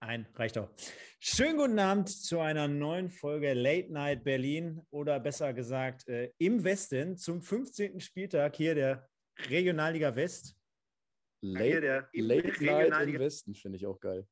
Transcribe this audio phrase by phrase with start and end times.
[0.00, 0.70] Ein, reicht doch.
[1.18, 6.64] Schönen guten Abend zu einer neuen Folge Late Night Berlin oder besser gesagt äh, im
[6.64, 8.00] Westen zum 15.
[8.00, 9.08] Spieltag hier der
[9.50, 10.56] Regionalliga West.
[11.42, 14.26] Late, der Late Night im Westen finde ich auch geil.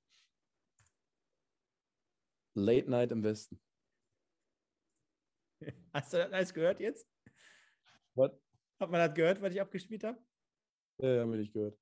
[2.54, 3.60] Late Night im Westen.
[5.92, 7.06] Hast du das alles gehört jetzt?
[8.14, 8.45] Was?
[8.78, 10.18] Hat man das gehört, was ich abgespielt habe?
[10.98, 11.78] Ja, habe ich gehört.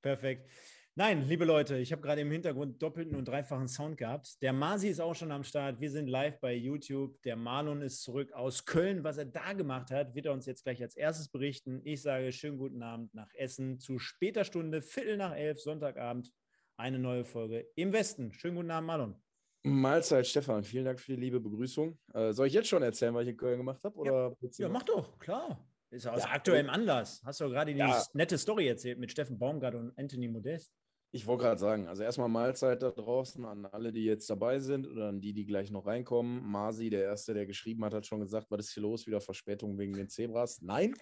[0.00, 0.48] Perfekt.
[0.96, 4.42] Nein, liebe Leute, ich habe gerade im Hintergrund doppelten und dreifachen Sound gehabt.
[4.42, 5.80] Der Masi ist auch schon am Start.
[5.80, 7.22] Wir sind live bei YouTube.
[7.22, 9.04] Der Marlon ist zurück aus Köln.
[9.04, 11.80] Was er da gemacht hat, wird er uns jetzt gleich als erstes berichten.
[11.84, 16.32] Ich sage schönen guten Abend nach Essen zu später Stunde, Viertel nach elf, Sonntagabend.
[16.76, 18.32] Eine neue Folge im Westen.
[18.32, 19.22] Schönen guten Abend, Marlon.
[19.62, 20.64] Mahlzeit, Stefan.
[20.64, 21.98] Vielen Dank für die liebe Begrüßung.
[22.14, 24.06] Äh, soll ich jetzt schon erzählen, was ich in Köln gemacht habe?
[24.06, 24.32] Ja.
[24.58, 25.69] ja, mach doch, klar.
[25.90, 27.20] Ist aus ja, aktuellem Anlass.
[27.24, 28.02] Hast du gerade die ja.
[28.12, 30.72] nette Story erzählt mit Steffen Baumgart und Anthony Modest?
[31.12, 34.86] Ich wollte gerade sagen, also erstmal Mahlzeit da draußen an alle, die jetzt dabei sind
[34.86, 36.48] oder an die, die gleich noch reinkommen.
[36.48, 39.08] Masi, der Erste, der geschrieben hat, hat schon gesagt, was ist hier los?
[39.08, 40.62] Wieder Verspätung wegen den Zebras.
[40.62, 40.94] Nein,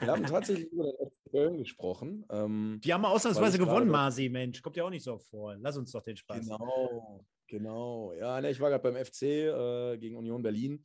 [0.00, 2.26] wir haben tatsächlich über den FC Köln gesprochen.
[2.30, 4.60] Ähm, die haben ausnahmsweise gewonnen, Masi, Mensch.
[4.60, 5.56] Kommt ja auch nicht so vor.
[5.56, 6.40] Lass uns doch den Spaß.
[6.40, 8.12] Genau, genau.
[8.12, 10.84] Ja, ne, ich war gerade beim FC äh, gegen Union Berlin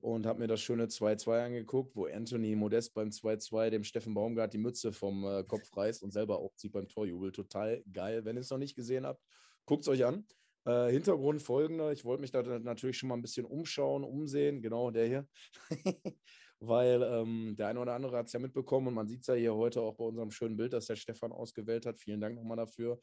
[0.00, 4.52] und habe mir das schöne 2-2 angeguckt, wo Anthony Modest beim 2-2 dem Steffen Baumgart
[4.52, 7.32] die Mütze vom äh, Kopf reißt und selber aufzieht beim Torjubel.
[7.32, 8.24] Total geil.
[8.24, 9.22] Wenn ihr es noch nicht gesehen habt,
[9.66, 10.26] guckt es euch an.
[10.64, 14.90] Äh, Hintergrund folgender: Ich wollte mich da natürlich schon mal ein bisschen umschauen, umsehen, genau
[14.90, 15.28] der hier.
[16.62, 19.34] Weil ähm, der eine oder andere hat es ja mitbekommen und man sieht es ja
[19.34, 21.98] hier heute auch bei unserem schönen Bild, das der Stefan ausgewählt hat.
[21.98, 23.00] Vielen Dank nochmal dafür.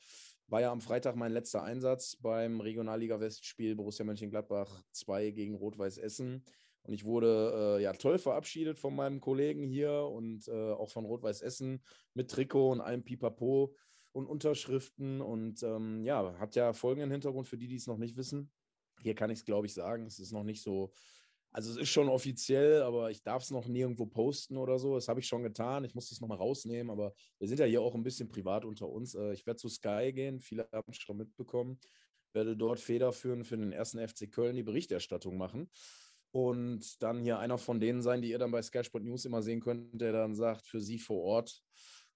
[0.47, 5.97] War ja am Freitag mein letzter Einsatz beim Regionalliga Westspiel Borussia Mönchengladbach 2 gegen Rot-Weiß
[5.97, 6.43] Essen.
[6.87, 11.03] Und ich wurde äh, ja toll verabschiedet von meinem Kollegen hier und äh, auch von
[11.03, 13.75] Rot-Weiß Essen mit Trikot und allem Pipapo
[14.13, 15.19] und Unterschriften.
[15.21, 18.49] Und ähm, ja, hat ja folgenden Hintergrund für die, die es noch nicht wissen.
[19.01, 20.05] Hier kann ich es, glaube ich, sagen.
[20.05, 20.93] Es ist noch nicht so,
[21.51, 24.95] also es ist schon offiziell, aber ich darf es noch nirgendwo posten oder so.
[24.95, 25.83] Das habe ich schon getan.
[25.83, 28.87] Ich muss das nochmal rausnehmen, aber wir sind ja hier auch ein bisschen privat unter
[28.87, 29.13] uns.
[29.13, 31.81] Äh, ich werde zu Sky gehen, viele haben es schon mitbekommen,
[32.31, 35.69] werde dort federführend für den ersten FC Köln die Berichterstattung machen
[36.31, 39.41] und dann hier einer von denen sein, die ihr dann bei Sky Sport News immer
[39.41, 41.63] sehen könnt, der dann sagt, für sie vor Ort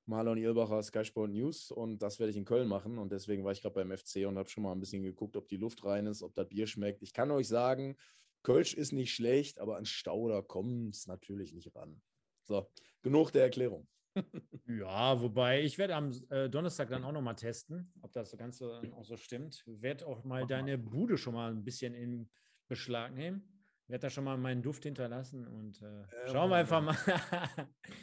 [0.05, 3.51] Marlon Ilbacher, Sky Sport News und das werde ich in Köln machen und deswegen war
[3.51, 6.07] ich gerade beim FC und habe schon mal ein bisschen geguckt, ob die Luft rein
[6.07, 7.01] ist, ob das Bier schmeckt.
[7.01, 7.95] Ich kann euch sagen,
[8.43, 12.01] Kölsch ist nicht schlecht, aber an Stauder kommt es natürlich nicht ran.
[12.43, 12.67] So,
[13.03, 13.87] genug der Erklärung.
[14.67, 19.05] ja, wobei ich werde am äh, Donnerstag dann auch nochmal testen, ob das Ganze auch
[19.05, 19.63] so stimmt.
[19.65, 22.29] Werde auch mal deine Bude schon mal ein bisschen in
[22.67, 23.50] Beschlag nehmen
[23.91, 26.95] werde da schon mal meinen Duft hinterlassen und äh, schauen wir einfach mal.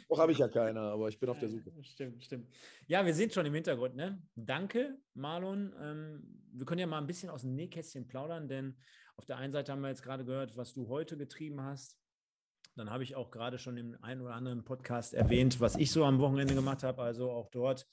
[0.07, 1.71] Noch habe ich ja keine, aber ich bin auf der Suche.
[1.81, 2.47] Stimmt, stimmt.
[2.87, 3.95] Ja, wir sind schon im Hintergrund.
[3.95, 4.21] Ne?
[4.35, 5.73] Danke, Marlon.
[5.81, 6.23] Ähm,
[6.53, 8.77] wir können ja mal ein bisschen aus dem Nähkästchen plaudern, denn
[9.15, 11.97] auf der einen Seite haben wir jetzt gerade gehört, was du heute getrieben hast.
[12.75, 16.05] Dann habe ich auch gerade schon im einen oder anderen Podcast erwähnt, was ich so
[16.05, 17.01] am Wochenende gemacht habe.
[17.01, 17.87] Also auch dort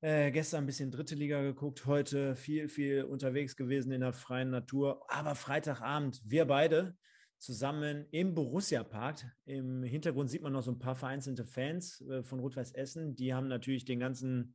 [0.00, 4.50] äh, gestern ein bisschen dritte Liga geguckt, heute viel, viel unterwegs gewesen in der freien
[4.50, 5.04] Natur.
[5.08, 6.96] Aber Freitagabend, wir beide
[7.38, 9.24] zusammen im Borussia Park.
[9.44, 13.14] Im Hintergrund sieht man noch so ein paar vereinzelte Fans äh, von Rot-Weiß Essen.
[13.14, 14.54] Die haben natürlich den ganzen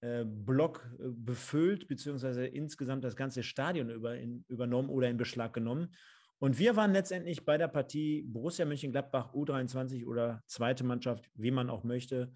[0.00, 5.52] äh, Block äh, befüllt, beziehungsweise insgesamt das ganze Stadion über, in, übernommen oder in Beschlag
[5.52, 5.94] genommen.
[6.38, 11.68] Und wir waren letztendlich bei der Partie Borussia Mönchengladbach U23 oder zweite Mannschaft, wie man
[11.68, 12.32] auch möchte,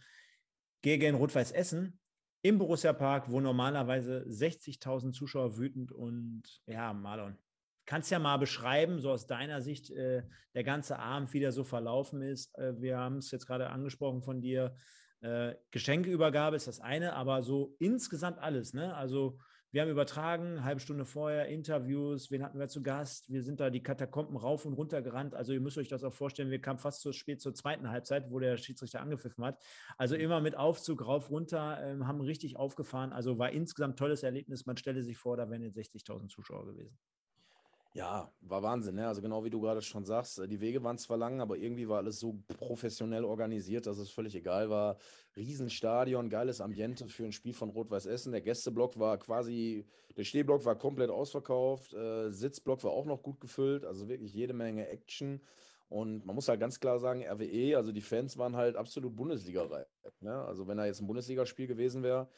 [0.82, 1.98] gegen Rot-Weiß Essen
[2.44, 7.38] im Borussia Park, wo normalerweise 60.000 Zuschauer wütend und ja, Marlon,
[7.86, 12.20] kannst ja mal beschreiben, so aus deiner Sicht, äh, der ganze Abend wieder so verlaufen
[12.20, 12.54] ist.
[12.58, 14.76] Äh, wir haben es jetzt gerade angesprochen von dir.
[15.22, 18.74] Äh, Geschenkeübergabe ist das eine, aber so insgesamt alles.
[18.74, 18.94] Ne?
[18.94, 19.38] Also
[19.74, 23.28] wir haben übertragen, eine halbe Stunde vorher, Interviews, wen hatten wir zu Gast?
[23.28, 25.34] Wir sind da die Katakomben rauf und runter gerannt.
[25.34, 28.30] Also ihr müsst euch das auch vorstellen, wir kamen fast zu spät zur zweiten Halbzeit,
[28.30, 29.60] wo der Schiedsrichter angepfiffen hat.
[29.98, 33.12] Also immer mit Aufzug rauf, runter, ähm, haben richtig aufgefahren.
[33.12, 34.64] Also war insgesamt tolles Erlebnis.
[34.64, 36.96] Man stelle sich vor, da wären jetzt 60.000 Zuschauer gewesen.
[37.96, 38.96] Ja, war Wahnsinn.
[38.96, 39.06] Ne?
[39.06, 41.88] Also genau wie du gerade schon sagst, äh, die Wege waren zwar lang, aber irgendwie
[41.88, 44.96] war alles so professionell organisiert, dass es völlig egal war.
[45.36, 48.32] Riesenstadion, geiles Ambiente für ein Spiel von Rot-Weiß Essen.
[48.32, 49.86] Der Gästeblock war quasi,
[50.16, 54.54] der Stehblock war komplett ausverkauft, äh, Sitzblock war auch noch gut gefüllt, also wirklich jede
[54.54, 55.40] Menge Action.
[55.88, 59.86] Und man muss halt ganz klar sagen, RWE, also die Fans waren halt absolut Bundesliga-reif.
[60.20, 60.34] Ne?
[60.34, 62.28] Also wenn da jetzt ein Bundesligaspiel gewesen wäre,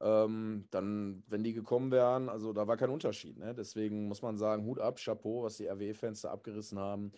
[0.00, 3.38] ähm, dann, wenn die gekommen wären, also da war kein Unterschied.
[3.38, 3.54] Ne?
[3.54, 7.12] Deswegen muss man sagen, Hut ab, Chapeau, was die RWE-Fans da abgerissen haben.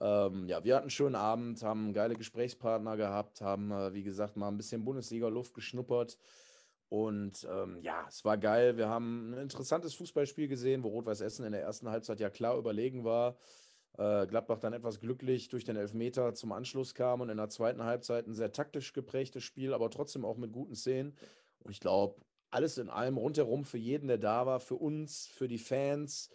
[0.00, 4.36] Ähm, ja, wir hatten einen schönen Abend, haben geile Gesprächspartner gehabt, haben, äh, wie gesagt,
[4.36, 6.18] mal ein bisschen Bundesliga-Luft geschnuppert.
[6.88, 8.76] Und ähm, ja, es war geil.
[8.76, 12.56] Wir haben ein interessantes Fußballspiel gesehen, wo Rot-Weiß Essen in der ersten Halbzeit ja klar
[12.56, 13.36] überlegen war.
[13.98, 17.82] Äh, Gladbach dann etwas glücklich durch den Elfmeter zum Anschluss kam und in der zweiten
[17.82, 21.16] Halbzeit ein sehr taktisch geprägtes Spiel, aber trotzdem auch mit guten Szenen.
[21.66, 25.48] Und ich glaube, alles in allem rundherum für jeden, der da war, für uns, für
[25.48, 26.30] die Fans,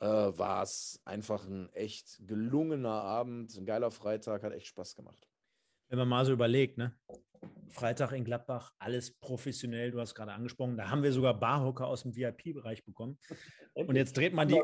[0.00, 5.28] äh, war es einfach ein echt gelungener Abend, ein geiler Freitag, hat echt Spaß gemacht.
[5.90, 6.98] Wenn man mal so überlegt, ne?
[7.68, 10.78] Freitag in Gladbach, alles professionell, du hast gerade angesprochen.
[10.78, 13.18] Da haben wir sogar Barhocker aus dem VIP-Bereich bekommen.
[13.74, 14.60] Und jetzt dreht man die,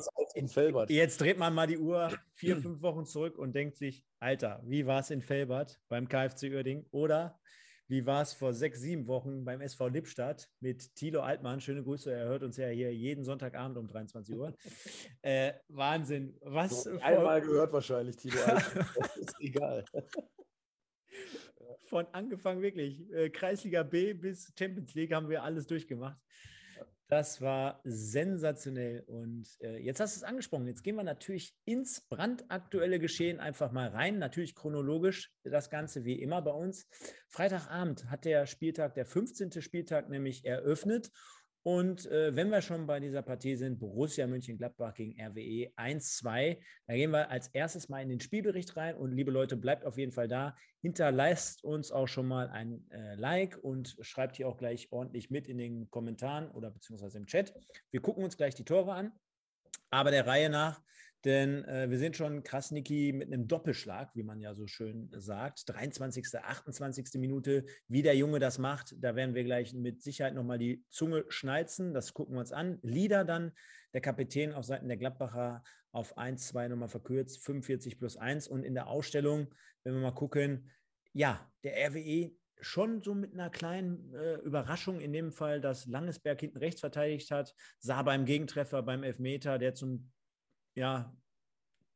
[0.88, 4.86] jetzt dreht man mal die Uhr vier, fünf Wochen zurück und denkt sich, Alter, wie
[4.86, 6.86] war es in Felbert beim KfC Uerding?
[6.90, 7.38] Oder
[7.88, 11.60] wie war es vor sechs, sieben Wochen beim SV Lippstadt mit Thilo Altmann?
[11.60, 14.54] Schöne Grüße, er hört uns ja hier jeden Sonntagabend um 23 Uhr.
[15.22, 16.36] Äh, Wahnsinn.
[16.42, 16.84] Was?
[16.84, 18.86] So, einmal gehört wahrscheinlich Thilo Altmann.
[19.16, 19.84] ist egal
[21.88, 26.18] von angefangen wirklich, äh, Kreisliga B bis Champions League haben wir alles durchgemacht.
[27.08, 29.04] Das war sensationell.
[29.06, 30.66] Und äh, jetzt hast du es angesprochen.
[30.66, 34.18] Jetzt gehen wir natürlich ins brandaktuelle Geschehen einfach mal rein.
[34.18, 36.88] Natürlich chronologisch das Ganze wie immer bei uns.
[37.28, 39.62] Freitagabend hat der Spieltag, der 15.
[39.62, 41.12] Spieltag nämlich eröffnet.
[41.66, 46.94] Und äh, wenn wir schon bei dieser Partie sind, Borussia Mönchengladbach gegen RWE 1-2, da
[46.94, 48.94] gehen wir als erstes mal in den Spielbericht rein.
[48.94, 50.56] Und liebe Leute, bleibt auf jeden Fall da.
[50.80, 55.48] Hinterlasst uns auch schon mal ein äh, Like und schreibt hier auch gleich ordentlich mit
[55.48, 57.52] in den Kommentaren oder beziehungsweise im Chat.
[57.90, 59.10] Wir gucken uns gleich die Tore an.
[59.90, 60.80] Aber der Reihe nach
[61.24, 65.62] denn äh, wir sind schon Krasniki mit einem Doppelschlag, wie man ja so schön sagt.
[65.66, 67.20] 23., 28.
[67.20, 68.94] Minute, wie der Junge das macht.
[68.98, 71.94] Da werden wir gleich mit Sicherheit nochmal die Zunge schnalzen.
[71.94, 72.78] Das gucken wir uns an.
[72.82, 73.52] Lieder dann,
[73.92, 78.48] der Kapitän auf Seiten der Gladbacher auf 1, 2 nochmal verkürzt, 45 plus 1.
[78.48, 79.48] Und in der Ausstellung,
[79.82, 80.70] wenn wir mal gucken,
[81.12, 86.40] ja, der RWE schon so mit einer kleinen äh, Überraschung in dem Fall, dass Langesberg
[86.40, 90.10] hinten rechts verteidigt hat, sah beim Gegentreffer beim Elfmeter, der zum
[90.76, 91.12] ja,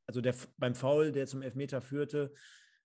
[0.06, 2.32] also der, beim Foul, der zum Elfmeter führte,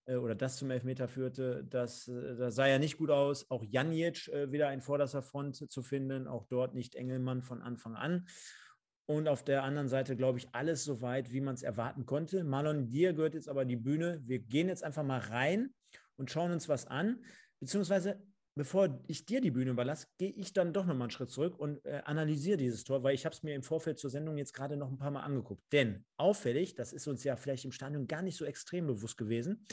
[0.06, 3.50] äh, oder das zum Elfmeter führte, das, äh, das sah ja nicht gut aus.
[3.50, 7.96] Auch Janic äh, wieder in vorderster Front zu finden, auch dort nicht Engelmann von Anfang
[7.96, 8.28] an.
[9.08, 12.44] Und auf der anderen Seite, glaube ich, alles so weit, wie man es erwarten konnte.
[12.44, 14.22] Marlon, dir gehört jetzt aber die Bühne.
[14.26, 15.74] Wir gehen jetzt einfach mal rein
[16.16, 17.24] und schauen uns was an.
[17.60, 18.20] Beziehungsweise
[18.56, 21.86] bevor ich dir die Bühne überlasse, gehe ich dann doch nochmal einen Schritt zurück und
[21.86, 24.78] äh, analysiere dieses Tor, weil ich habe es mir im Vorfeld zur Sendung jetzt gerade
[24.78, 25.62] noch ein paar Mal angeguckt.
[25.72, 29.66] Denn auffällig, das ist uns ja vielleicht im Stadion gar nicht so extrem bewusst gewesen,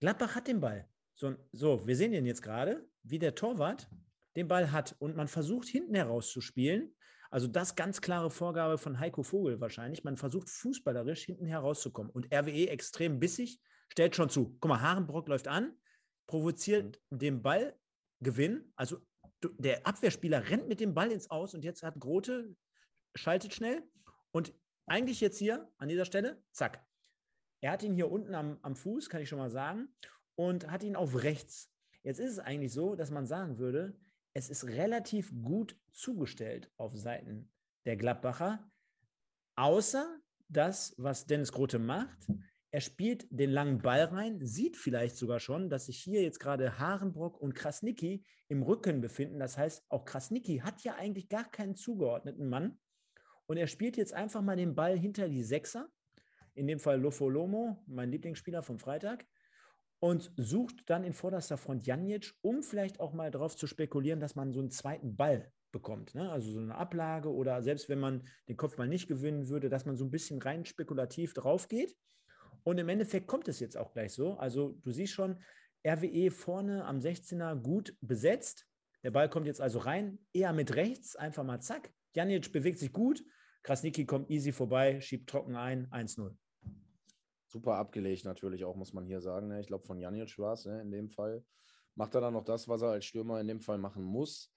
[0.00, 0.88] Gladbach hat den Ball.
[1.14, 3.88] So, so wir sehen ihn jetzt gerade, wie der Torwart
[4.36, 6.94] den Ball hat und man versucht hinten heraus zu spielen.
[7.30, 10.04] Also das ganz klare Vorgabe von Heiko Vogel wahrscheinlich.
[10.04, 14.56] Man versucht fußballerisch hinten herauszukommen und RWE extrem bissig, stellt schon zu.
[14.60, 15.72] Guck mal, Harenbrock läuft an,
[16.26, 17.18] provoziert mhm.
[17.18, 18.72] den Ballgewinn.
[18.76, 18.98] Also
[19.58, 22.56] der Abwehrspieler rennt mit dem Ball ins Aus und jetzt hat Grote,
[23.14, 23.82] schaltet schnell
[24.32, 24.54] und
[24.86, 26.84] eigentlich jetzt hier an dieser Stelle, zack.
[27.62, 29.88] Er hat ihn hier unten am, am Fuß, kann ich schon mal sagen,
[30.34, 31.70] und hat ihn auf rechts.
[32.02, 33.98] Jetzt ist es eigentlich so, dass man sagen würde,
[34.34, 37.50] es ist relativ gut zugestellt auf Seiten
[37.86, 38.70] der Gladbacher,
[39.56, 42.28] außer das, was Dennis Grote macht,
[42.74, 46.76] er spielt den langen Ball rein, sieht vielleicht sogar schon, dass sich hier jetzt gerade
[46.80, 49.38] Harenbrock und Krasnicki im Rücken befinden.
[49.38, 52.80] Das heißt, auch Krasnicki hat ja eigentlich gar keinen zugeordneten Mann.
[53.46, 55.88] Und er spielt jetzt einfach mal den Ball hinter die Sechser,
[56.54, 59.24] in dem Fall Lofolomo, mein Lieblingsspieler vom Freitag,
[60.00, 64.34] und sucht dann in vorderster Front Janic, um vielleicht auch mal darauf zu spekulieren, dass
[64.34, 66.16] man so einen zweiten Ball bekommt.
[66.16, 66.28] Ne?
[66.28, 69.94] Also so eine Ablage oder selbst wenn man den Kopfball nicht gewinnen würde, dass man
[69.94, 71.94] so ein bisschen rein spekulativ drauf geht.
[72.64, 74.34] Und im Endeffekt kommt es jetzt auch gleich so.
[74.38, 75.38] Also du siehst schon,
[75.86, 78.66] RWE vorne am 16er gut besetzt.
[79.02, 81.92] Der Ball kommt jetzt also rein, eher mit rechts, einfach mal zack.
[82.14, 83.22] Janic bewegt sich gut.
[83.62, 86.34] Krasniki kommt easy vorbei, schiebt trocken ein, 1-0.
[87.46, 89.48] Super abgelegt natürlich auch, muss man hier sagen.
[89.48, 89.60] Ne?
[89.60, 91.44] Ich glaube, von Janic war es ne, in dem Fall.
[91.94, 94.52] Macht er dann noch das, was er als Stürmer in dem Fall machen muss.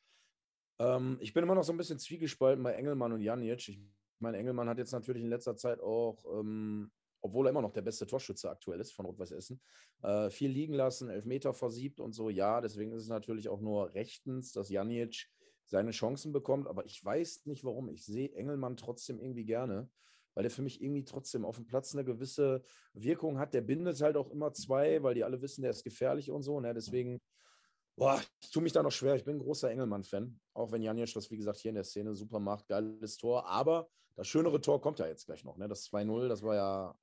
[0.79, 3.67] Ähm, ich bin immer noch so ein bisschen zwiegespalten bei Engelmann und Janic.
[3.69, 3.79] Ich
[4.19, 6.91] meine, Engelmann hat jetzt natürlich in letzter Zeit auch ähm,
[7.27, 9.61] obwohl er immer noch der beste Torschütze aktuell ist von Rot-Weiß Essen,
[10.01, 12.29] äh, viel liegen lassen, Elfmeter versiebt und so.
[12.29, 15.27] Ja, deswegen ist es natürlich auch nur rechtens, dass Janic
[15.65, 16.67] seine Chancen bekommt.
[16.67, 17.89] Aber ich weiß nicht warum.
[17.89, 19.89] Ich sehe Engelmann trotzdem irgendwie gerne,
[20.33, 23.53] weil der für mich irgendwie trotzdem auf dem Platz eine gewisse Wirkung hat.
[23.53, 26.59] Der bindet halt auch immer zwei, weil die alle wissen, der ist gefährlich und so.
[26.59, 26.73] Ne?
[26.73, 27.21] Deswegen,
[27.95, 29.15] boah, ich tue mich da noch schwer.
[29.15, 30.39] Ich bin ein großer Engelmann-Fan.
[30.53, 32.67] Auch wenn Janic das, wie gesagt, hier in der Szene super macht.
[32.67, 33.47] Geiles Tor.
[33.47, 35.57] Aber das schönere Tor kommt ja jetzt gleich noch.
[35.57, 35.67] Ne?
[35.67, 36.99] Das 2-0, das war ja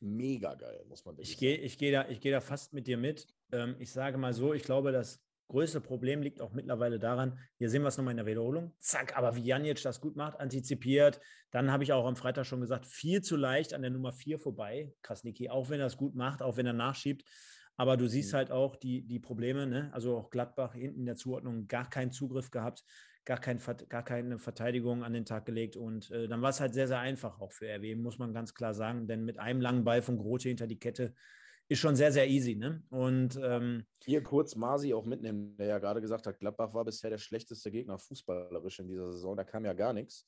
[0.00, 3.26] mega geil, muss man ich geh, Ich gehe da, geh da fast mit dir mit.
[3.52, 7.70] Ähm, ich sage mal so, ich glaube, das größte Problem liegt auch mittlerweile daran, hier
[7.70, 11.20] sehen wir es nochmal in der Wiederholung, zack, aber wie Janic das gut macht, antizipiert,
[11.50, 14.38] dann habe ich auch am Freitag schon gesagt, viel zu leicht an der Nummer 4
[14.38, 17.24] vorbei, Krasniki, auch wenn er es gut macht, auch wenn er nachschiebt,
[17.76, 18.36] aber du siehst mhm.
[18.36, 19.90] halt auch die, die Probleme, ne?
[19.92, 22.84] also auch Gladbach hinten in der Zuordnung gar keinen Zugriff gehabt,
[23.28, 25.76] gar, kein, gar keine Verteidigung an den Tag gelegt.
[25.76, 28.54] Und äh, dann war es halt sehr, sehr einfach auch für RW, muss man ganz
[28.54, 29.06] klar sagen.
[29.06, 31.14] Denn mit einem langen Ball von Grote hinter die Kette
[31.68, 32.56] ist schon sehr, sehr easy.
[32.56, 32.82] Ne?
[32.88, 37.10] Und ähm, hier kurz Masi auch mitnehmen, der ja gerade gesagt hat, Gladbach war bisher
[37.10, 39.36] der schlechteste Gegner fußballerisch in dieser Saison.
[39.36, 40.26] Da kam ja gar nichts.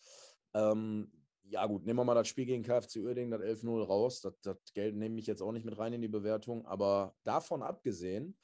[0.52, 1.10] Ähm,
[1.44, 4.20] ja, gut, nehmen wir mal das Spiel gegen KFC Uerdingen, das 11-0 raus.
[4.20, 6.66] Das, das Geld nehme ich jetzt auch nicht mit rein in die Bewertung.
[6.66, 8.36] Aber davon abgesehen,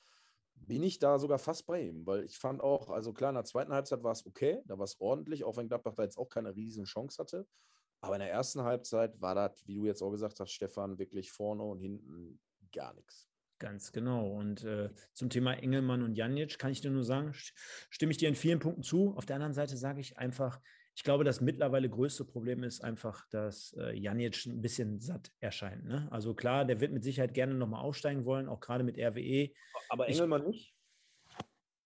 [0.57, 3.45] bin ich da sogar fast bei ihm, weil ich fand auch, also klar, in der
[3.45, 6.29] zweiten Halbzeit war es okay, da war es ordentlich, auch wenn Gladbach da jetzt auch
[6.29, 7.47] keine riesen Chance hatte.
[8.01, 11.31] Aber in der ersten Halbzeit war das, wie du jetzt auch gesagt hast, Stefan, wirklich
[11.31, 12.41] vorne und hinten
[12.73, 13.29] gar nichts.
[13.59, 14.33] Ganz genau.
[14.33, 17.33] Und äh, zum Thema Engelmann und Janic kann ich dir nur sagen,
[17.89, 19.17] stimme ich dir in vielen Punkten zu.
[19.17, 20.61] Auf der anderen Seite sage ich einfach,
[20.97, 25.85] ich glaube, das mittlerweile größte Problem ist einfach, dass äh, Janic ein bisschen satt erscheint.
[25.85, 26.09] Ne?
[26.11, 29.51] Also klar, der wird mit Sicherheit gerne nochmal aufsteigen wollen, auch gerade mit RWE.
[29.91, 30.75] Aber Engelmann ich, nicht?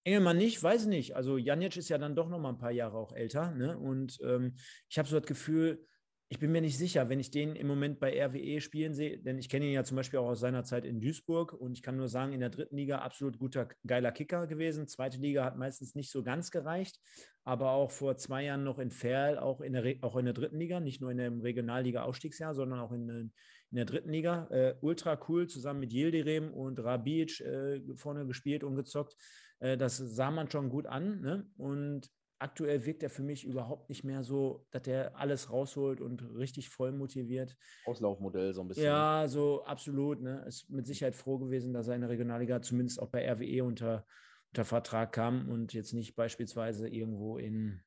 [0.04, 1.16] Engelmann nicht, weiß nicht.
[1.16, 3.50] Also Janic ist ja dann doch noch mal ein paar Jahre auch älter.
[3.50, 3.76] Ne?
[3.76, 4.54] Und ähm,
[4.88, 5.84] ich habe so das Gefühl,
[6.32, 9.36] ich bin mir nicht sicher, wenn ich den im Moment bei RWE spielen sehe, denn
[9.36, 11.96] ich kenne ihn ja zum Beispiel auch aus seiner Zeit in Duisburg und ich kann
[11.96, 14.86] nur sagen, in der dritten Liga absolut guter, geiler Kicker gewesen.
[14.86, 17.00] Zweite Liga hat meistens nicht so ganz gereicht,
[17.42, 20.60] aber auch vor zwei Jahren noch in Ferl, auch in der, auch in der dritten
[20.60, 23.32] Liga, nicht nur in dem Regionalliga-Aufstiegsjahr, sondern auch in, in
[23.76, 24.46] der dritten Liga.
[24.52, 29.16] Äh, ultra cool, zusammen mit Yildirim und Rabic äh, vorne gespielt und gezockt.
[29.58, 31.22] Äh, das sah man schon gut an.
[31.22, 31.46] Ne?
[31.56, 32.08] Und
[32.40, 36.68] aktuell wirkt er für mich überhaupt nicht mehr so, dass er alles rausholt und richtig
[36.70, 37.56] voll motiviert.
[37.84, 38.84] Auslaufmodell so ein bisschen.
[38.84, 40.20] Ja, so absolut.
[40.20, 40.44] Ne?
[40.46, 44.06] Ist mit Sicherheit froh gewesen, dass er in der Regionalliga zumindest auch bei RWE unter,
[44.52, 47.82] unter Vertrag kam und jetzt nicht beispielsweise irgendwo in,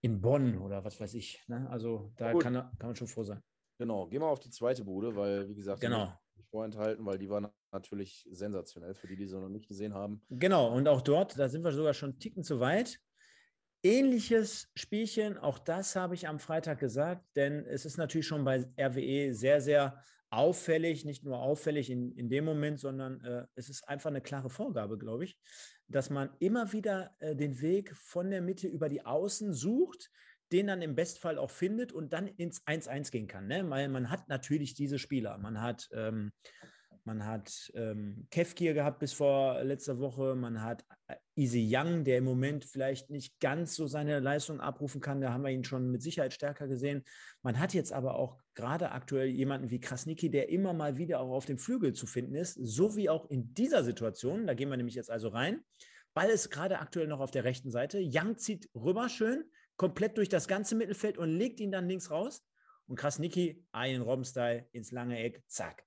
[0.00, 1.44] in Bonn oder was weiß ich.
[1.46, 1.68] Ne?
[1.70, 3.42] Also da kann, er, kann man schon froh sein.
[3.78, 6.12] Genau, gehen wir auf die zweite Bude, weil, wie gesagt, genau.
[6.50, 10.22] vorenthalten, weil die war natürlich sensationell für die, die sie noch nicht gesehen haben.
[10.28, 13.00] Genau, und auch dort, da sind wir sogar schon einen Ticken zu weit.
[13.82, 18.66] Ähnliches Spielchen, auch das habe ich am Freitag gesagt, denn es ist natürlich schon bei
[18.78, 23.88] RWE sehr, sehr auffällig, nicht nur auffällig in, in dem Moment, sondern äh, es ist
[23.88, 25.38] einfach eine klare Vorgabe, glaube ich,
[25.88, 30.10] dass man immer wieder äh, den Weg von der Mitte über die Außen sucht,
[30.52, 33.46] den dann im Bestfall auch findet und dann ins 1-1 gehen kann.
[33.46, 33.68] Ne?
[33.70, 35.38] Weil man hat natürlich diese Spieler.
[35.38, 36.32] Man hat ähm,
[37.04, 40.34] man hat ähm, Kefkir gehabt bis vor letzter Woche.
[40.34, 45.00] Man hat äh, Easy Young, der im Moment vielleicht nicht ganz so seine Leistung abrufen
[45.00, 45.20] kann.
[45.20, 47.02] Da haben wir ihn schon mit Sicherheit stärker gesehen.
[47.42, 51.32] Man hat jetzt aber auch gerade aktuell jemanden wie Krasniki, der immer mal wieder auch
[51.32, 54.46] auf dem Flügel zu finden ist, so wie auch in dieser Situation.
[54.46, 55.60] Da gehen wir nämlich jetzt also rein.
[56.14, 58.00] Ball ist gerade aktuell noch auf der rechten Seite.
[58.02, 59.44] Young zieht rüber schön,
[59.76, 62.44] komplett durch das ganze Mittelfeld und legt ihn dann links raus.
[62.86, 65.84] Und Krasniki, einen Robben-Style ins lange Eck, zack,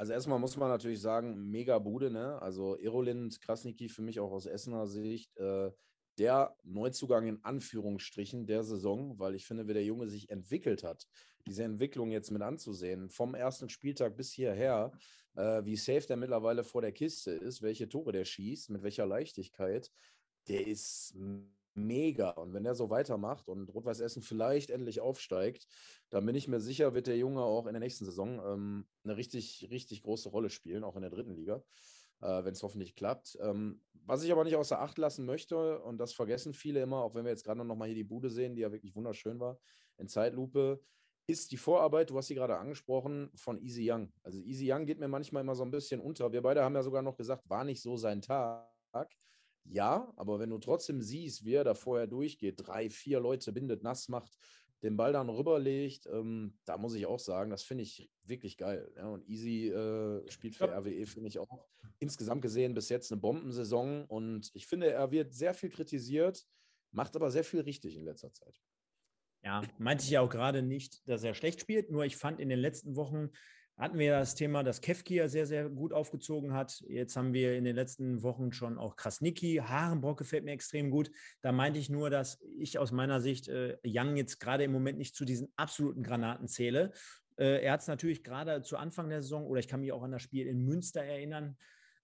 [0.00, 2.40] also erstmal muss man natürlich sagen, mega Bude, ne?
[2.40, 5.70] Also Erolind Krasniki für mich auch aus Essener Sicht äh,
[6.16, 11.06] der Neuzugang in Anführungsstrichen der Saison, weil ich finde, wie der Junge sich entwickelt hat,
[11.46, 14.90] diese Entwicklung jetzt mit anzusehen, vom ersten Spieltag bis hierher,
[15.34, 19.04] äh, wie safe der mittlerweile vor der Kiste ist, welche Tore der schießt, mit welcher
[19.04, 19.92] Leichtigkeit,
[20.48, 21.14] der ist
[21.86, 22.30] mega.
[22.30, 25.66] Und wenn er so weitermacht und Rot-Weiß Essen vielleicht endlich aufsteigt,
[26.10, 29.16] dann bin ich mir sicher, wird der Junge auch in der nächsten Saison ähm, eine
[29.16, 31.62] richtig, richtig große Rolle spielen, auch in der dritten Liga,
[32.20, 33.38] äh, wenn es hoffentlich klappt.
[33.40, 37.14] Ähm, was ich aber nicht außer Acht lassen möchte, und das vergessen viele immer, auch
[37.14, 39.58] wenn wir jetzt gerade noch mal hier die Bude sehen, die ja wirklich wunderschön war,
[39.98, 40.80] in Zeitlupe,
[41.26, 44.12] ist die Vorarbeit, du hast sie gerade angesprochen, von Easy Young.
[44.22, 46.32] Also Easy Young geht mir manchmal immer so ein bisschen unter.
[46.32, 48.68] Wir beide haben ja sogar noch gesagt, war nicht so sein Tag.
[49.72, 53.82] Ja, aber wenn du trotzdem siehst, wie er da vorher durchgeht, drei, vier Leute bindet,
[53.84, 54.36] nass macht,
[54.82, 58.90] den Ball dann rüberlegt, ähm, da muss ich auch sagen, das finde ich wirklich geil.
[58.96, 60.72] Ja, und Easy äh, spielt für.
[60.72, 64.06] RWE, finde ich auch insgesamt gesehen bis jetzt eine Bombensaison.
[64.06, 66.44] Und ich finde, er wird sehr viel kritisiert,
[66.90, 68.60] macht aber sehr viel richtig in letzter Zeit.
[69.42, 72.48] Ja, meinte ich ja auch gerade nicht, dass er schlecht spielt, nur ich fand in
[72.48, 73.30] den letzten Wochen
[73.80, 76.84] hatten wir das Thema, dass Kefkia sehr, sehr gut aufgezogen hat.
[76.86, 79.56] Jetzt haben wir in den letzten Wochen schon auch Krasniki.
[79.56, 81.10] Harenbrock gefällt mir extrem gut.
[81.40, 84.98] Da meinte ich nur, dass ich aus meiner Sicht äh, Young jetzt gerade im Moment
[84.98, 86.92] nicht zu diesen absoluten Granaten zähle.
[87.38, 90.02] Äh, er hat es natürlich gerade zu Anfang der Saison, oder ich kann mich auch
[90.02, 91.56] an das Spiel in Münster erinnern,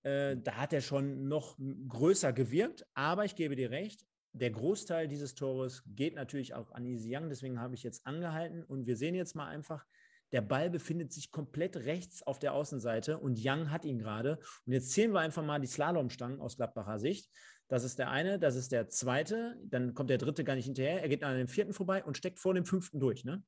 [0.03, 2.87] äh, da hat er schon noch größer gewirkt.
[2.95, 7.29] Aber ich gebe dir recht, der Großteil dieses Tores geht natürlich auch an Easy Young.
[7.29, 9.85] Deswegen habe ich jetzt angehalten und wir sehen jetzt mal einfach,
[10.33, 14.39] Der Ball befindet sich komplett rechts auf der Außenseite und Young hat ihn gerade.
[14.67, 17.31] Und jetzt zählen wir einfach mal die Slalomstangen aus Gladbacher Sicht.
[17.69, 21.03] Das ist der eine, das ist der zweite, dann kommt der dritte gar nicht hinterher.
[21.03, 23.43] Er geht an dem vierten vorbei und steckt vor dem fünften durch, ne?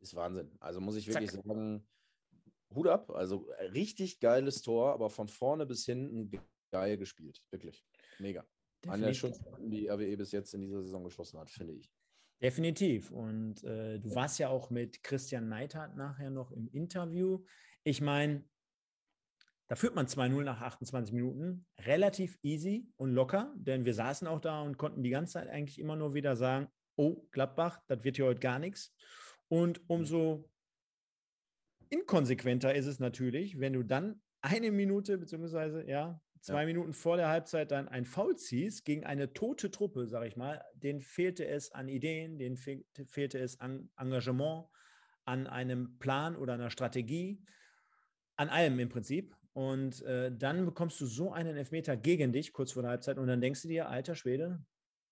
[0.00, 0.50] Ist Wahnsinn.
[0.60, 1.44] Also muss ich wirklich Zack.
[1.44, 1.86] sagen,
[2.74, 3.10] Hut ab.
[3.10, 6.30] Also äh, richtig geiles Tor, aber von vorne bis hinten
[6.70, 7.42] geil gespielt.
[7.50, 7.84] Wirklich.
[8.18, 8.44] Mega.
[8.88, 11.92] Einer der schönsten, die RWE bis jetzt in dieser Saison geschossen hat, finde ich.
[12.42, 13.10] Definitiv.
[13.10, 17.44] Und äh, du warst ja auch mit Christian Neithardt nachher noch im Interview.
[17.84, 18.44] Ich meine,
[19.68, 21.66] da führt man 2-0 nach 28 Minuten.
[21.80, 25.78] Relativ easy und locker, denn wir saßen auch da und konnten die ganze Zeit eigentlich
[25.78, 28.94] immer nur wieder sagen, oh, Gladbach, das wird hier heute gar nichts.
[29.48, 30.50] Und umso
[31.90, 36.66] inkonsequenter ist es natürlich, wenn du dann eine Minute beziehungsweise ja zwei ja.
[36.66, 40.64] Minuten vor der Halbzeit dann ein Foul ziehst gegen eine tote Truppe, sage ich mal.
[40.74, 44.66] Den fehlte es an Ideen, denen fehlte es an Engagement,
[45.24, 47.42] an einem Plan oder einer Strategie,
[48.36, 49.36] an allem im Prinzip.
[49.52, 53.26] Und äh, dann bekommst du so einen Elfmeter gegen dich kurz vor der Halbzeit und
[53.26, 54.64] dann denkst du dir, alter Schwede,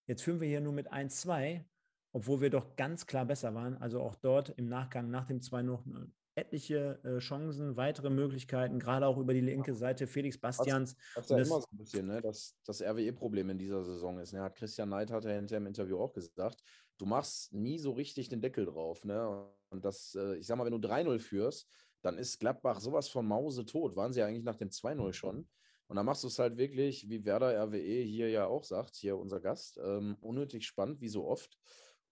[0.07, 1.65] jetzt führen wir hier nur mit 1-2
[2.13, 3.77] obwohl wir doch ganz klar besser waren.
[3.77, 6.07] Also auch dort im Nachgang nach dem 2 noch äh,
[6.39, 10.97] etliche äh, Chancen, weitere Möglichkeiten, gerade auch über die linke Seite Felix Bastians.
[11.15, 12.21] Das, ist ja immer so ein bisschen, ne?
[12.23, 14.33] dass das RWE-Problem in dieser Saison ist.
[14.33, 14.41] Ne?
[14.41, 16.63] Hat Christian Neid hat er hinterher im Interview auch gesagt,
[16.99, 19.05] du machst nie so richtig den Deckel drauf.
[19.05, 19.47] Ne?
[19.71, 21.69] Und das, äh, ich sag mal, wenn du 3-0 führst,
[22.03, 23.97] dann ist Gladbach sowas von Mause tot.
[23.97, 25.49] Waren sie ja eigentlich nach dem 2-0 schon.
[25.89, 29.17] Und dann machst du es halt wirklich, wie Werder RWE hier ja auch sagt, hier
[29.17, 31.59] unser Gast, ähm, unnötig spannend, wie so oft.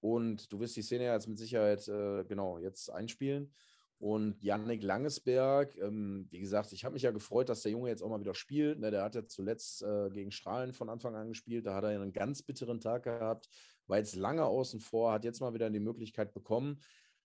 [0.00, 3.52] Und du wirst die Szene jetzt mit Sicherheit, äh, genau, jetzt einspielen.
[3.98, 8.02] Und Yannick Langesberg, ähm, wie gesagt, ich habe mich ja gefreut, dass der Junge jetzt
[8.02, 8.78] auch mal wieder spielt.
[8.78, 11.66] Ne, der hat ja zuletzt äh, gegen Strahlen von Anfang an gespielt.
[11.66, 13.48] Da hat er einen ganz bitteren Tag gehabt,
[13.86, 16.80] war jetzt lange außen vor, hat jetzt mal wieder die Möglichkeit bekommen.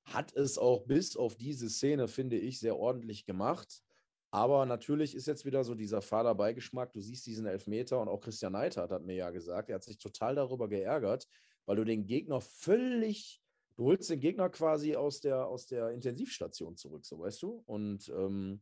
[0.05, 3.83] Hat es auch bis auf diese Szene, finde ich, sehr ordentlich gemacht.
[4.31, 6.93] Aber natürlich ist jetzt wieder so dieser Vaterbeigeschmack.
[6.93, 9.97] Du siehst diesen Elfmeter und auch Christian Neithardt hat mir ja gesagt, er hat sich
[9.97, 11.27] total darüber geärgert,
[11.65, 13.40] weil du den Gegner völlig,
[13.81, 17.63] du holst den Gegner quasi aus der, aus der Intensivstation zurück, so weißt du?
[17.65, 18.61] Und ähm,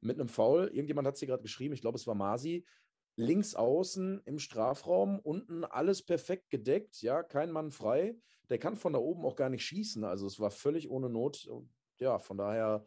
[0.00, 2.64] mit einem Foul, irgendjemand hat sie gerade geschrieben, ich glaube, es war Masi,
[3.16, 8.16] links außen im Strafraum, unten alles perfekt gedeckt, ja, kein Mann frei.
[8.48, 10.04] Der kann von da oben auch gar nicht schießen.
[10.04, 11.48] Also es war völlig ohne Not.
[11.98, 12.84] Ja, von daher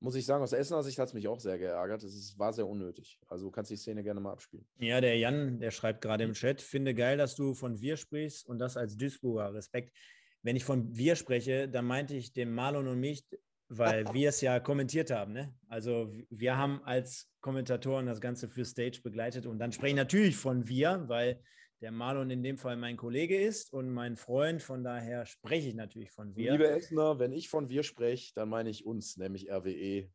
[0.00, 2.02] muss ich sagen, aus Essener Sicht hat es mich auch sehr geärgert.
[2.02, 3.20] Es war sehr unnötig.
[3.26, 4.66] Also du kannst die Szene gerne mal abspielen.
[4.78, 8.46] Ja, der Jan, der schreibt gerade im Chat, finde geil, dass du von wir sprichst
[8.46, 9.54] und das als Duisburger.
[9.54, 9.96] Respekt.
[10.42, 13.24] Wenn ich von wir spreche, dann meinte ich den Marlon und mich,
[13.68, 15.32] weil wir es ja kommentiert haben.
[15.32, 15.54] Ne?
[15.68, 20.36] Also wir haben als Kommentatoren das Ganze für Stage begleitet und dann spreche ich natürlich
[20.36, 21.42] von wir, weil
[21.80, 24.62] der Marlon in dem Fall mein Kollege ist und mein Freund.
[24.62, 26.52] Von daher spreche ich natürlich von wir.
[26.52, 30.10] Liebe Essener, wenn ich von wir spreche, dann meine ich uns, nämlich RWE.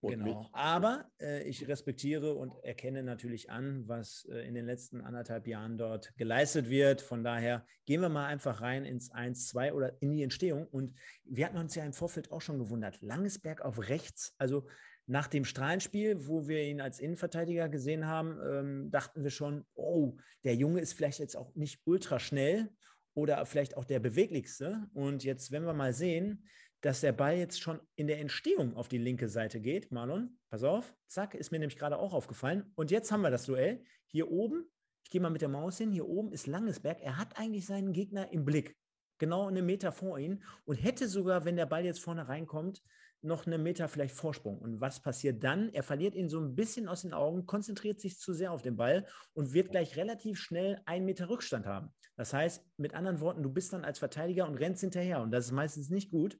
[0.00, 0.48] Genau.
[0.52, 5.76] Aber äh, ich respektiere und erkenne natürlich an, was äh, in den letzten anderthalb Jahren
[5.76, 7.02] dort geleistet wird.
[7.02, 10.66] Von daher gehen wir mal einfach rein ins 1-2 oder in die Entstehung.
[10.66, 13.00] Und wir hatten uns ja im Vorfeld auch schon gewundert.
[13.02, 14.66] Langesberg auf rechts, also
[15.06, 20.16] nach dem Strahlenspiel, wo wir ihn als Innenverteidiger gesehen haben, ähm, dachten wir schon, oh,
[20.44, 22.70] der Junge ist vielleicht jetzt auch nicht ultra schnell
[23.14, 24.88] oder vielleicht auch der beweglichste.
[24.94, 26.44] Und jetzt, wenn wir mal sehen,
[26.80, 30.62] dass der Ball jetzt schon in der Entstehung auf die linke Seite geht, Marlon, pass
[30.62, 32.72] auf, zack, ist mir nämlich gerade auch aufgefallen.
[32.74, 33.84] Und jetzt haben wir das Duell.
[34.06, 34.64] Hier oben,
[35.04, 37.00] ich gehe mal mit der Maus hin, hier oben ist Langesberg.
[37.00, 38.76] Er hat eigentlich seinen Gegner im Blick,
[39.18, 42.82] genau einen Meter vor ihm und hätte sogar, wenn der Ball jetzt vorne reinkommt,
[43.22, 44.58] noch eine Meter vielleicht Vorsprung.
[44.58, 45.68] Und was passiert dann?
[45.70, 48.76] Er verliert ihn so ein bisschen aus den Augen, konzentriert sich zu sehr auf den
[48.76, 51.92] Ball und wird gleich relativ schnell einen Meter Rückstand haben.
[52.16, 55.20] Das heißt, mit anderen Worten, du bist dann als Verteidiger und rennst hinterher.
[55.20, 56.38] Und das ist meistens nicht gut.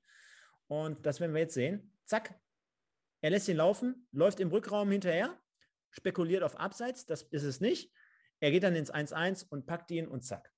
[0.71, 1.93] Und das werden wir jetzt sehen.
[2.05, 2.41] Zack.
[3.23, 5.37] Er lässt ihn laufen, läuft im Rückraum hinterher,
[5.91, 7.07] spekuliert auf Abseits.
[7.07, 7.93] Das ist es nicht.
[8.39, 10.55] Er geht dann ins 1-1 und packt ihn und zack.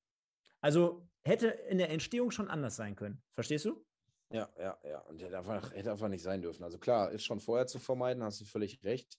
[0.61, 3.23] Also hätte in der Entstehung schon anders sein können.
[3.33, 3.85] Verstehst du?
[4.31, 4.99] Ja, ja, ja.
[5.01, 6.63] Und hätte einfach, hätte einfach nicht sein dürfen.
[6.63, 9.19] Also klar, ist schon vorher zu vermeiden, hast du völlig recht.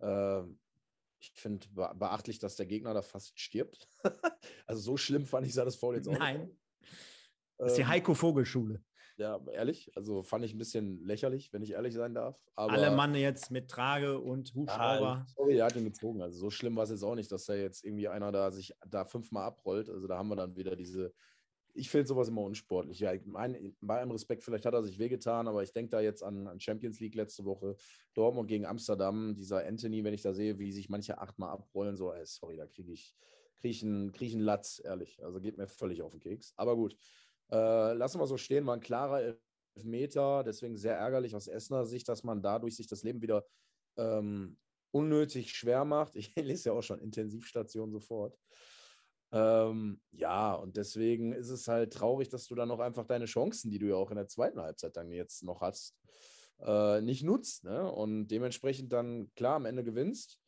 [0.00, 0.42] Äh,
[1.20, 3.86] ich finde beachtlich, dass der Gegner da fast stirbt.
[4.66, 6.18] also so schlimm fand ich das Foul jetzt auch.
[6.18, 6.58] Nein.
[7.58, 8.82] Das ist die ähm, Heiko Vogelschule.
[9.18, 12.40] Ja, ehrlich, also fand ich ein bisschen lächerlich, wenn ich ehrlich sein darf.
[12.54, 15.00] Aber, Alle Mann jetzt mit Trage und Hubschrauber.
[15.00, 16.22] Ja, sorry, er hat ihn gezogen.
[16.22, 18.74] Also so schlimm war es jetzt auch nicht, dass da jetzt irgendwie einer da sich
[18.88, 19.88] da fünfmal abrollt.
[19.88, 21.12] Also da haben wir dann wieder diese
[21.74, 23.00] ich finde sowas immer unsportlich.
[23.00, 26.22] Ja, mein, bei allem Respekt, vielleicht hat er sich wehgetan, aber ich denke da jetzt
[26.22, 27.76] an, an, Champions League letzte Woche,
[28.14, 32.12] Dortmund gegen Amsterdam, dieser Anthony, wenn ich da sehe, wie sich manche achtmal abrollen, so,
[32.12, 33.16] ey, sorry, da kriege ich,
[33.56, 35.24] krieg ich, einen, krieg ich einen Latz, ehrlich.
[35.24, 36.52] Also geht mir völlig auf den Keks.
[36.56, 36.96] Aber gut,
[37.52, 39.36] äh, lassen wir so stehen, war ein klarer
[39.82, 43.44] Meter, deswegen sehr ärgerlich aus Essener Sicht, dass man dadurch sich das Leben wieder
[43.96, 44.58] ähm,
[44.90, 46.14] unnötig schwer macht.
[46.16, 48.38] Ich lese ja auch schon Intensivstation sofort.
[49.32, 53.70] Ähm, ja, und deswegen ist es halt traurig, dass du dann noch einfach deine Chancen,
[53.70, 55.96] die du ja auch in der zweiten Halbzeit dann jetzt noch hast,
[56.60, 57.64] äh, nicht nutzt.
[57.64, 57.90] Ne?
[57.90, 60.38] Und dementsprechend dann klar am Ende gewinnst,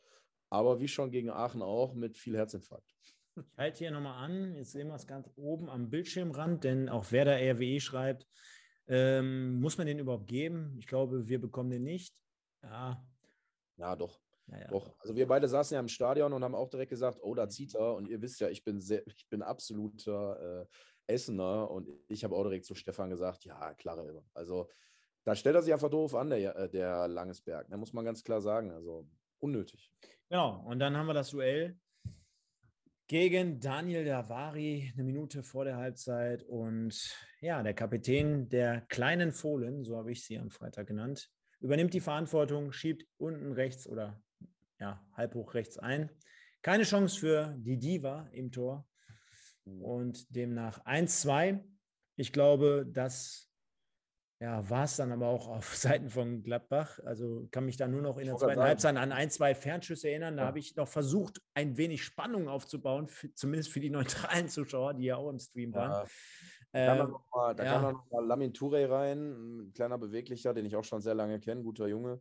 [0.51, 2.95] aber wie schon gegen Aachen auch mit viel Herzinfarkt.
[3.37, 7.07] Ich halte hier nochmal an, jetzt sehen wir es ganz oben am Bildschirmrand, denn auch
[7.11, 8.27] wer da RWE schreibt,
[8.87, 10.77] ähm, muss man den überhaupt geben?
[10.79, 12.15] Ich glaube, wir bekommen den nicht.
[12.63, 13.05] Ja.
[13.77, 14.21] Ja, doch.
[14.47, 17.35] Ja, Doch, also wir beide saßen ja im Stadion und haben auch direkt gesagt, oh,
[17.35, 17.95] da zieht er.
[17.95, 20.67] Und ihr wisst ja, ich bin sehr, ich bin absoluter
[21.07, 24.69] äh, Essener und ich habe auch direkt zu Stefan gesagt, ja, klare Also
[25.25, 27.69] da stellt er sich einfach doof an, der, äh, der Langesberg.
[27.71, 28.71] Da muss man ganz klar sagen.
[28.71, 29.91] Also unnötig.
[30.29, 31.79] Genau, und dann haben wir das Duell
[33.15, 36.43] gegen Daniel Davari, eine Minute vor der Halbzeit.
[36.43, 41.95] Und ja, der Kapitän der kleinen Fohlen, so habe ich sie am Freitag genannt, übernimmt
[41.95, 44.21] die Verantwortung, schiebt unten rechts oder
[44.81, 46.11] ja, halb hoch rechts ein.
[46.61, 48.85] Keine Chance für die Diva im Tor.
[49.65, 49.81] Mhm.
[49.81, 51.63] Und demnach 1-2.
[52.17, 53.49] Ich glaube, das
[54.45, 57.01] ja, war es dann aber auch auf Seiten von Gladbach.
[57.07, 60.37] Also kann mich da nur noch in der zweiten Halbzeit an ein, zwei Fernschüsse erinnern.
[60.37, 60.49] Da ja.
[60.49, 63.89] habe ich noch versucht, ein wenig Spannung aufzubauen, für, zumindest für die
[64.29, 66.07] neutralen Zuschauer, die ja auch im Stream waren.
[66.75, 66.97] Ja.
[66.97, 67.73] Da, mal, da ja.
[67.73, 71.41] kam dann nochmal Lamin Touré rein, ein kleiner Beweglicher, den ich auch schon sehr lange
[71.41, 72.21] kenne, guter Junge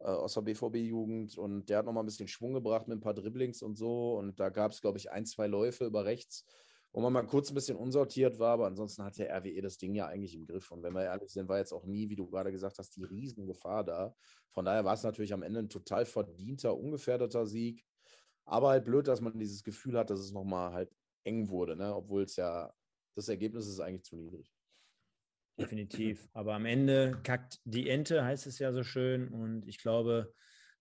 [0.00, 1.38] äh, aus der BVB-Jugend.
[1.38, 4.14] Und der hat nochmal ein bisschen Schwung gebracht mit ein paar Dribblings und so.
[4.14, 6.46] Und da gab es, glaube ich, ein, zwei Läufe über rechts
[6.92, 9.94] wo man mal kurz ein bisschen unsortiert war, aber ansonsten hat der RWE das Ding
[9.94, 10.70] ja eigentlich im Griff.
[10.70, 13.04] Und wenn wir ehrlich sind, war jetzt auch nie, wie du gerade gesagt hast, die
[13.04, 14.14] Riesengefahr da.
[14.50, 17.84] Von daher war es natürlich am Ende ein total verdienter, ungefährdeter Sieg.
[18.44, 20.90] Aber halt blöd, dass man dieses Gefühl hat, dass es nochmal halt
[21.22, 21.94] eng wurde, ne?
[21.94, 22.74] obwohl es ja,
[23.14, 24.52] das Ergebnis ist eigentlich zu niedrig.
[25.60, 26.28] Definitiv.
[26.32, 29.28] Aber am Ende kackt die Ente, heißt es ja so schön.
[29.28, 30.32] Und ich glaube,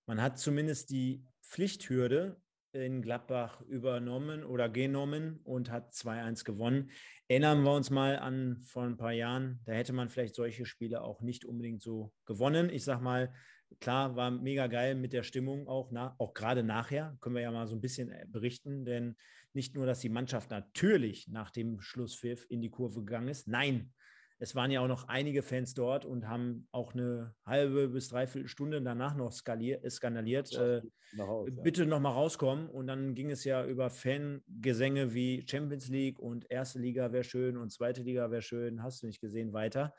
[0.06, 2.42] man hat zumindest die Pflichthürde
[2.74, 6.92] in Gladbach übernommen oder genommen und hat 2-1 gewonnen.
[7.28, 11.02] Erinnern wir uns mal an vor ein paar Jahren, da hätte man vielleicht solche Spiele
[11.02, 12.70] auch nicht unbedingt so gewonnen.
[12.70, 13.34] Ich sag mal,
[13.80, 17.52] klar, war mega geil mit der Stimmung auch, na, auch gerade nachher, können wir ja
[17.52, 19.16] mal so ein bisschen äh, berichten, denn
[19.54, 23.92] nicht nur, dass die Mannschaft natürlich nach dem Schlusspfiff in die Kurve gegangen ist, nein,
[24.42, 28.48] es waren ja auch noch einige Fans dort und haben auch eine halbe bis dreiviertel
[28.48, 30.82] Stunde danach noch skaliert, skandaliert, äh,
[31.20, 31.88] raus, bitte ja.
[31.88, 32.70] noch mal rauskommen.
[32.70, 37.58] Und dann ging es ja über Fangesänge wie Champions League und erste Liga wäre schön
[37.58, 39.94] und zweite Liga wäre schön, hast du nicht gesehen, weiter.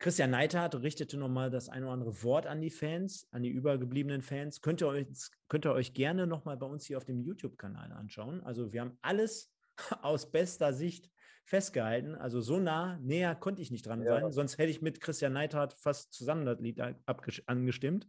[0.00, 4.22] Christian Neithardt richtete nochmal das ein oder andere Wort an die Fans, an die übergebliebenen
[4.22, 4.60] Fans.
[4.60, 5.06] Könnt ihr euch,
[5.48, 8.42] könnt ihr euch gerne nochmal bei uns hier auf dem YouTube-Kanal anschauen.
[8.42, 9.54] Also wir haben alles
[10.02, 11.10] aus bester Sicht
[11.44, 12.14] festgehalten.
[12.14, 14.20] Also so nah, näher konnte ich nicht dran ja.
[14.20, 16.80] sein, sonst hätte ich mit Christian Neidhardt fast zusammen das Lied
[17.46, 18.08] angestimmt.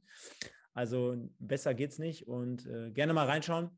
[0.74, 3.69] Also besser geht's nicht und äh, gerne mal reinschauen.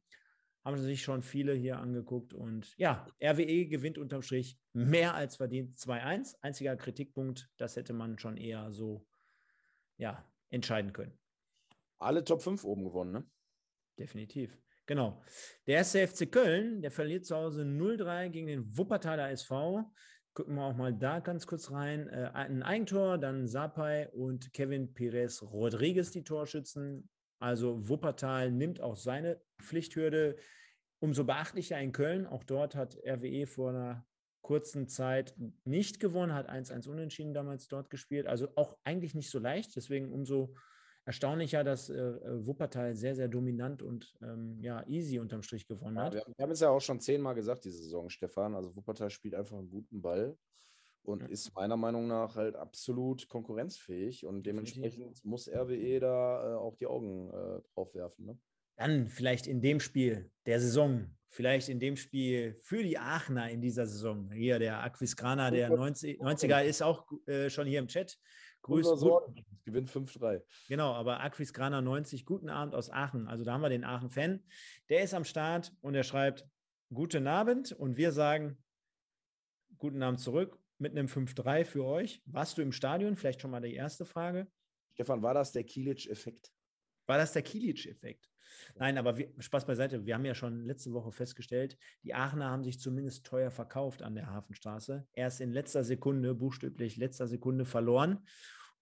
[0.64, 5.78] Haben sich schon viele hier angeguckt und ja, RWE gewinnt unterm Strich mehr als verdient
[5.78, 6.36] 2-1.
[6.42, 9.06] Einziger Kritikpunkt, das hätte man schon eher so
[9.98, 11.18] ja, entscheiden können.
[12.00, 13.26] Alle Top 5 oben gewonnen, ne?
[13.98, 14.58] Definitiv.
[14.88, 15.22] Genau.
[15.68, 19.84] Der erste FC Köln, der verliert zu Hause 0-3 gegen den Wuppertaler SV.
[20.34, 22.08] Gucken wir auch mal da ganz kurz rein.
[22.08, 27.10] Äh, ein Eigentor, dann Sapai und Kevin Perez Rodriguez die Torschützen.
[27.40, 30.38] Also Wuppertal nimmt auch seine Pflichthürde
[31.00, 32.26] umso beachtlicher in Köln.
[32.26, 34.06] Auch dort hat RWE vor einer
[34.42, 38.26] kurzen Zeit nicht gewonnen, hat 1-1 unentschieden damals dort gespielt.
[38.26, 39.76] Also auch eigentlich nicht so leicht.
[39.76, 40.56] Deswegen umso
[41.08, 45.98] erstaunlicher, dass äh, äh, Wuppertal sehr, sehr dominant und ähm, ja, easy unterm Strich gewonnen
[45.98, 46.14] hat.
[46.14, 48.54] Ja, wir, haben es ja auch schon zehnmal gesagt, diese Saison, Stefan.
[48.56, 50.38] Also Wuppertal spielt einfach einen guten Ball
[51.04, 51.30] und ja.
[51.30, 56.88] ist meiner Meinung nach halt absolut konkurrenzfähig und dementsprechend muss RWE da äh, auch die
[56.88, 58.26] Augen äh, drauf werfen.
[58.26, 58.38] Ne?
[58.76, 63.62] Dann vielleicht in dem Spiel der Saison, vielleicht in dem Spiel für die Aachener in
[63.62, 64.30] dieser Saison.
[64.34, 68.20] Hier der Aquisgrana, der 90, 90er ist auch äh, schon hier im Chat.
[68.68, 69.24] Grüß gut.
[69.66, 70.42] Gewinnt 5-3.
[70.70, 73.28] Genau, aber Aquis Grana 90, guten Abend aus Aachen.
[73.28, 74.44] Also da haben wir den Aachen-Fan.
[74.90, 76.46] Der ist am Start und er schreibt
[76.94, 78.58] Guten Abend und wir sagen
[79.78, 82.22] Guten Abend zurück mit einem 5-3 für euch.
[82.26, 83.16] Warst du im Stadion?
[83.16, 84.48] Vielleicht schon mal die erste Frage.
[84.94, 86.52] Stefan, war das der Kilic-Effekt?
[87.06, 88.30] War das der Kilic-Effekt?
[88.76, 90.06] Nein, aber wir, Spaß beiseite.
[90.06, 94.16] Wir haben ja schon letzte Woche festgestellt, die Aachener haben sich zumindest teuer verkauft an
[94.16, 95.08] der Hafenstraße.
[95.14, 98.26] Erst in letzter Sekunde, buchstäblich letzter Sekunde verloren.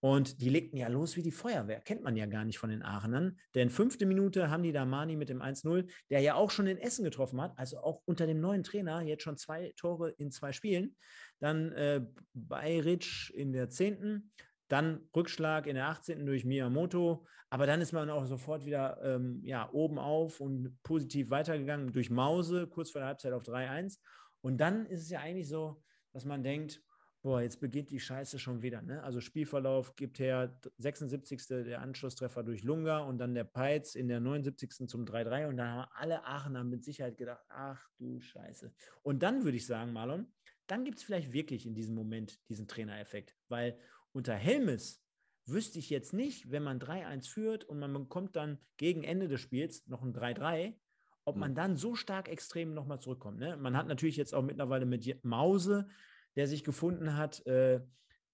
[0.05, 1.81] Und die legten ja los wie die Feuerwehr.
[1.81, 3.39] Kennt man ja gar nicht von den Aachenern.
[3.55, 6.77] Denn fünfte Minute haben die da Mani mit dem 1-0, der ja auch schon in
[6.77, 10.51] Essen getroffen hat, also auch unter dem neuen Trainer, jetzt schon zwei Tore in zwei
[10.51, 10.95] Spielen.
[11.39, 14.31] Dann äh, Bayric in der zehnten,
[14.67, 16.23] dann Rückschlag in der 18.
[16.23, 17.25] durch Miyamoto.
[17.49, 22.11] Aber dann ist man auch sofort wieder ähm, ja, oben auf und positiv weitergegangen durch
[22.11, 23.97] Mause, kurz vor der Halbzeit auf 3-1.
[24.41, 25.81] Und dann ist es ja eigentlich so,
[26.13, 26.84] dass man denkt,
[27.25, 28.83] boah, jetzt beginnt die Scheiße schon wieder.
[28.83, 29.01] Ne?
[29.01, 31.47] Also Spielverlauf gibt her 76.
[31.47, 34.87] der Anschlusstreffer durch Lunga und dann der Peitz in der 79.
[34.87, 38.71] zum 3-3 und dann haben alle Aachener mit Sicherheit gedacht, ach du Scheiße.
[39.01, 40.27] Und dann würde ich sagen, Marlon,
[40.67, 43.79] dann gibt es vielleicht wirklich in diesem Moment diesen Trainereffekt, weil
[44.11, 45.03] unter Helmes
[45.47, 49.41] wüsste ich jetzt nicht, wenn man 3-1 führt und man bekommt dann gegen Ende des
[49.41, 50.75] Spiels noch ein 3-3,
[51.23, 53.39] ob man dann so stark extrem nochmal zurückkommt.
[53.39, 53.57] Ne?
[53.57, 55.87] Man hat natürlich jetzt auch mittlerweile mit Mause
[56.35, 57.81] der sich gefunden hat, äh,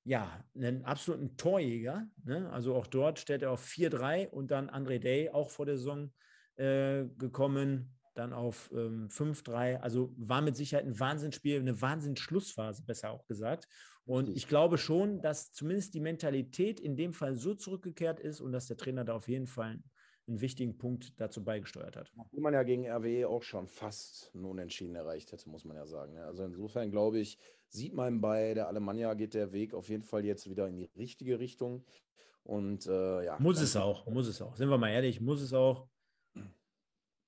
[0.03, 2.07] ja, einen absoluten Torjäger.
[2.23, 2.49] Ne?
[2.51, 6.11] Also auch dort stellt er auf 4-3 und dann André Day auch vor der Saison
[6.55, 9.77] äh, gekommen, dann auf ähm, 5-3.
[9.77, 13.67] Also war mit Sicherheit ein Wahnsinnsspiel, eine Wahnsinnsschlussphase, besser auch gesagt.
[14.05, 18.51] Und ich glaube schon, dass zumindest die Mentalität in dem Fall so zurückgekehrt ist und
[18.51, 19.79] dass der Trainer da auf jeden Fall
[20.27, 22.11] einen wichtigen Punkt dazu beigesteuert hat.
[22.31, 25.85] Wo man ja gegen RWE auch schon fast einen Unentschieden erreicht hätte, muss man ja
[25.85, 26.13] sagen.
[26.13, 26.25] Ne?
[26.25, 27.37] Also insofern glaube ich,
[27.71, 30.91] sieht man bei der Alemannia geht der Weg auf jeden Fall jetzt wieder in die
[30.97, 31.85] richtige Richtung.
[32.43, 33.37] Und äh, ja.
[33.39, 34.55] Muss es auch, muss es auch.
[34.55, 35.87] Sind wir mal ehrlich, muss es auch.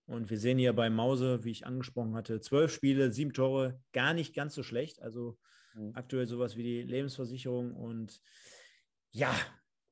[0.06, 4.13] Und wir sehen hier bei Mause, wie ich angesprochen hatte, zwölf Spiele, sieben Tore, gar
[4.13, 5.01] nicht ganz so schlecht.
[5.01, 5.38] Also
[5.75, 5.91] mhm.
[5.93, 7.73] aktuell sowas wie die Lebensversicherung.
[7.73, 8.21] Und
[9.12, 9.34] ja,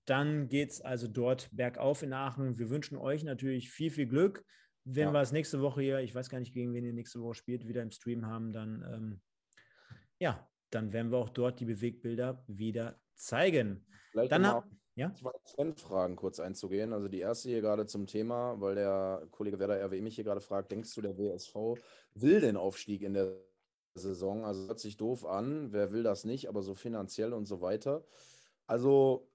[0.05, 2.57] dann geht es also dort bergauf in Aachen.
[2.57, 4.43] Wir wünschen euch natürlich viel, viel Glück.
[4.83, 5.13] Wenn ja.
[5.13, 7.67] wir es nächste Woche hier, ich weiß gar nicht, gegen wen ihr nächste Woche spielt,
[7.67, 9.21] wieder im Stream haben, dann ähm,
[10.21, 13.85] ja, dann werden wir auch dort die Bewegbilder wieder zeigen.
[14.11, 15.11] Vielleicht dann haben ja?
[15.15, 16.93] zwei Trendfragen kurz einzugehen.
[16.93, 20.39] Also die erste hier gerade zum Thema, weil der Kollege Werder RWE mich hier gerade
[20.39, 21.55] fragt, denkst du, der WSV
[22.13, 23.33] will den Aufstieg in der
[23.95, 24.45] Saison?
[24.45, 28.05] Also hört sich doof an, wer will das nicht, aber so finanziell und so weiter.
[28.67, 29.27] Also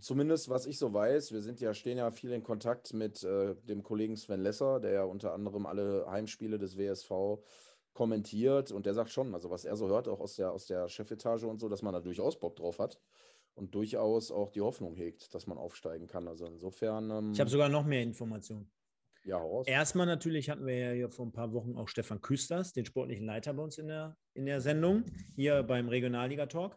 [0.00, 3.54] zumindest was ich so weiß, wir sind ja, stehen ja viel in Kontakt mit äh,
[3.62, 7.38] dem Kollegen Sven Lesser, der ja unter anderem alle Heimspiele des WSV
[7.94, 10.88] kommentiert und der sagt schon, also was er so hört, auch aus der, aus der
[10.88, 13.00] Chefetage und so, dass man da durchaus Bock drauf hat
[13.54, 16.28] und durchaus auch die Hoffnung hegt, dass man aufsteigen kann.
[16.28, 17.10] Also insofern.
[17.10, 18.70] Ähm, ich habe sogar noch mehr Informationen.
[19.24, 19.66] Ja, raus.
[19.68, 23.24] Erstmal natürlich hatten wir ja hier vor ein paar Wochen auch Stefan Küsters, den sportlichen
[23.24, 25.04] Leiter bei uns in der, in der Sendung,
[25.36, 26.76] hier beim Regionalliga-Talk.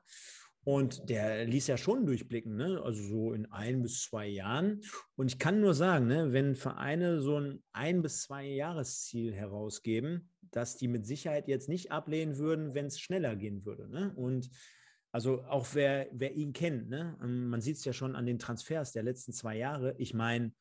[0.63, 2.82] Und der ließ ja schon durchblicken, ne?
[2.84, 4.82] also so in ein bis zwei Jahren.
[5.15, 10.32] Und ich kann nur sagen, ne, wenn Vereine so ein ein bis zwei Jahresziel herausgeben,
[10.51, 13.89] dass die mit Sicherheit jetzt nicht ablehnen würden, wenn es schneller gehen würde.
[13.89, 14.13] Ne?
[14.15, 14.49] Und
[15.12, 17.17] also auch wer, wer ihn kennt, ne?
[17.23, 19.95] Ähm, man sieht es ja schon an den Transfers der letzten zwei Jahre.
[19.97, 20.51] Ich meine,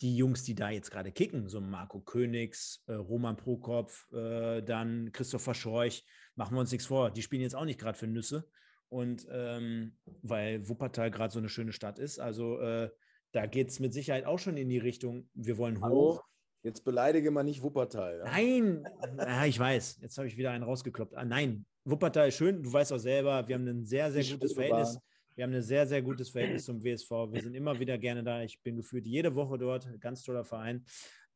[0.00, 5.12] die Jungs, die da jetzt gerade kicken, so Marco Königs, äh, Roman Prokop, äh, dann
[5.12, 8.48] Christopher Schorch, machen wir uns nichts vor, die spielen jetzt auch nicht gerade für Nüsse.
[8.88, 12.18] Und ähm, weil Wuppertal gerade so eine schöne Stadt ist.
[12.18, 12.90] Also äh,
[13.32, 16.24] da geht es mit Sicherheit auch schon in die Richtung, wir wollen hoch.
[16.62, 18.18] Jetzt beleidige man nicht Wuppertal.
[18.18, 18.24] Ja?
[18.24, 18.84] Nein,
[19.16, 19.98] ja, ich weiß.
[20.02, 21.14] Jetzt habe ich wieder einen rausgekloppt.
[21.14, 22.62] Ah, nein, Wuppertal ist schön.
[22.62, 24.98] Du weißt auch selber, wir haben ein sehr, sehr gutes Verhältnis.
[25.34, 27.10] Wir haben ein sehr, sehr gutes Verhältnis zum WSV.
[27.30, 28.42] Wir sind immer wieder gerne da.
[28.42, 29.88] Ich bin gefühlt jede Woche dort.
[30.00, 30.84] Ganz toller Verein.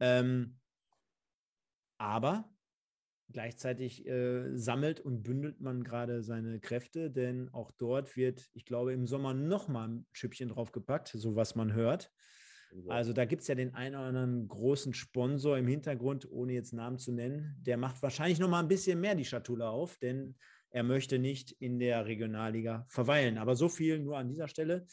[0.01, 0.59] Ähm,
[1.99, 2.53] aber
[3.33, 8.93] Gleichzeitig äh, sammelt und bündelt man gerade seine Kräfte, denn auch dort wird, ich glaube,
[8.93, 12.13] im Sommer nochmal ein Schüppchen draufgepackt, so was man hört.
[12.89, 16.73] Also da gibt es ja den einen oder anderen großen Sponsor im Hintergrund, ohne jetzt
[16.73, 17.57] Namen zu nennen.
[17.61, 20.37] Der macht wahrscheinlich nochmal ein bisschen mehr die Schatulle auf, denn
[20.71, 23.37] er möchte nicht in der Regionalliga verweilen.
[23.37, 24.87] Aber so viel nur an dieser Stelle.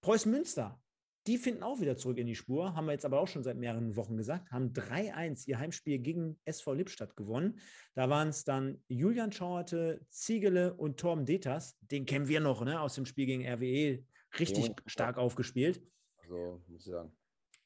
[0.00, 0.80] Preußen Münster
[1.26, 3.56] die finden auch wieder zurück in die Spur, haben wir jetzt aber auch schon seit
[3.56, 7.58] mehreren Wochen gesagt, haben 3-1 ihr Heimspiel gegen SV Lippstadt gewonnen.
[7.94, 11.76] Da waren es dann Julian Schauerte, Ziegele und Torben Detas.
[11.80, 14.04] Den kennen wir noch ne, aus dem Spiel gegen RWE.
[14.38, 15.82] Richtig ja, stark aufgespielt.
[16.28, 17.12] Also, muss ich sagen.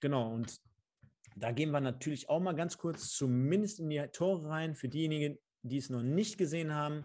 [0.01, 0.61] Genau, und
[1.37, 5.39] da gehen wir natürlich auch mal ganz kurz zumindest in die Tore rein für diejenigen,
[5.63, 7.05] die es noch nicht gesehen haben.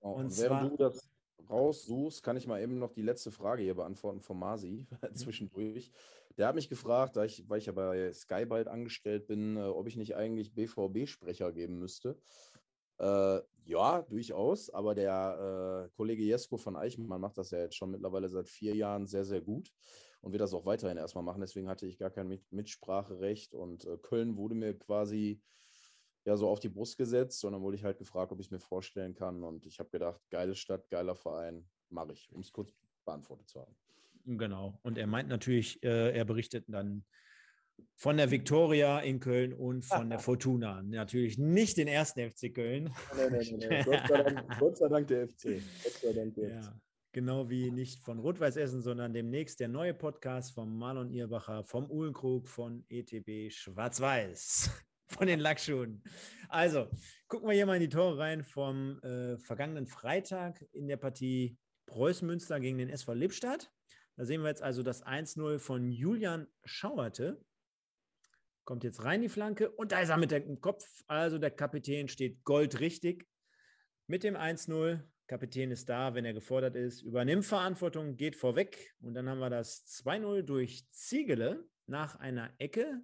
[0.00, 1.08] Oh, und, und während du das
[1.50, 5.14] raussuchst, kann ich mal eben noch die letzte Frage hier beantworten von Masi mhm.
[5.14, 5.92] zwischendurch.
[6.38, 9.60] Der hat mich gefragt, da ich, weil ich ja bei Sky bald angestellt bin, äh,
[9.60, 12.18] ob ich nicht eigentlich BVB-Sprecher geben müsste.
[12.98, 17.90] Äh, ja, durchaus, aber der äh, Kollege Jesko von Eichmann macht das ja jetzt schon
[17.90, 19.72] mittlerweile seit vier Jahren sehr, sehr gut
[20.26, 21.40] und wird das auch weiterhin erstmal machen.
[21.40, 25.40] Deswegen hatte ich gar kein Mitspracherecht und äh, Köln wurde mir quasi
[26.24, 28.58] ja so auf die Brust gesetzt, sondern wurde ich halt gefragt, ob ich es mir
[28.58, 29.44] vorstellen kann.
[29.44, 32.72] Und ich habe gedacht, geile Stadt, geiler Verein, mache ich, um es kurz
[33.04, 33.76] beantwortet zu haben.
[34.24, 34.80] Genau.
[34.82, 37.04] Und er meint natürlich, äh, er berichtet dann
[37.94, 40.82] von der Viktoria in Köln und von der Fortuna.
[40.82, 42.92] Natürlich nicht den ersten FC Köln.
[43.16, 45.62] Nein, nein, nein, Gott, sei Dank, Gott sei Dank der FC.
[45.84, 46.85] Gott sei Dank der ja, FC.
[47.16, 51.90] Genau wie nicht von Rot-Weiß Essen, sondern demnächst der neue Podcast von Marlon Irbacher, vom
[51.90, 54.70] Uhlenkrug, von ETB Schwarz-Weiß,
[55.06, 56.04] von den Lackschuhen.
[56.50, 56.90] Also,
[57.26, 61.56] gucken wir hier mal in die Tore rein vom äh, vergangenen Freitag in der Partie
[61.86, 63.72] Preußen-Münster gegen den SV Lippstadt.
[64.16, 67.42] Da sehen wir jetzt also das 1-0 von Julian Schauerte.
[68.66, 70.84] Kommt jetzt rein die Flanke und da ist er mit dem Kopf.
[71.06, 73.26] Also der Kapitän steht goldrichtig
[74.06, 75.02] mit dem 1-0.
[75.26, 78.94] Kapitän ist da, wenn er gefordert ist, übernimmt Verantwortung, geht vorweg.
[79.00, 83.02] Und dann haben wir das 2-0 durch Ziegele nach einer Ecke.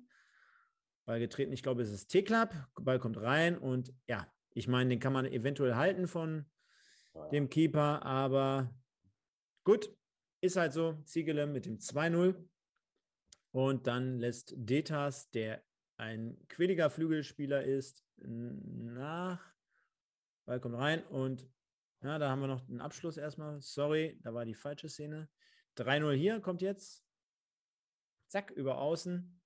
[1.04, 2.54] Ball getreten, ich glaube, es ist T-Club.
[2.80, 6.46] Ball kommt rein und ja, ich meine, den kann man eventuell halten von
[7.32, 8.72] dem Keeper, aber
[9.64, 9.94] gut,
[10.40, 11.02] ist halt so.
[11.04, 12.48] Ziegele mit dem 2-0.
[13.52, 15.62] Und dann lässt Detas, der
[15.98, 19.52] ein quilliger Flügelspieler ist, nach.
[20.46, 21.48] Ball kommt rein und
[22.02, 23.60] ja, da haben wir noch einen Abschluss erstmal.
[23.60, 25.28] Sorry, da war die falsche Szene.
[25.76, 27.04] 3-0 hier kommt jetzt.
[28.28, 29.40] Zack, über außen.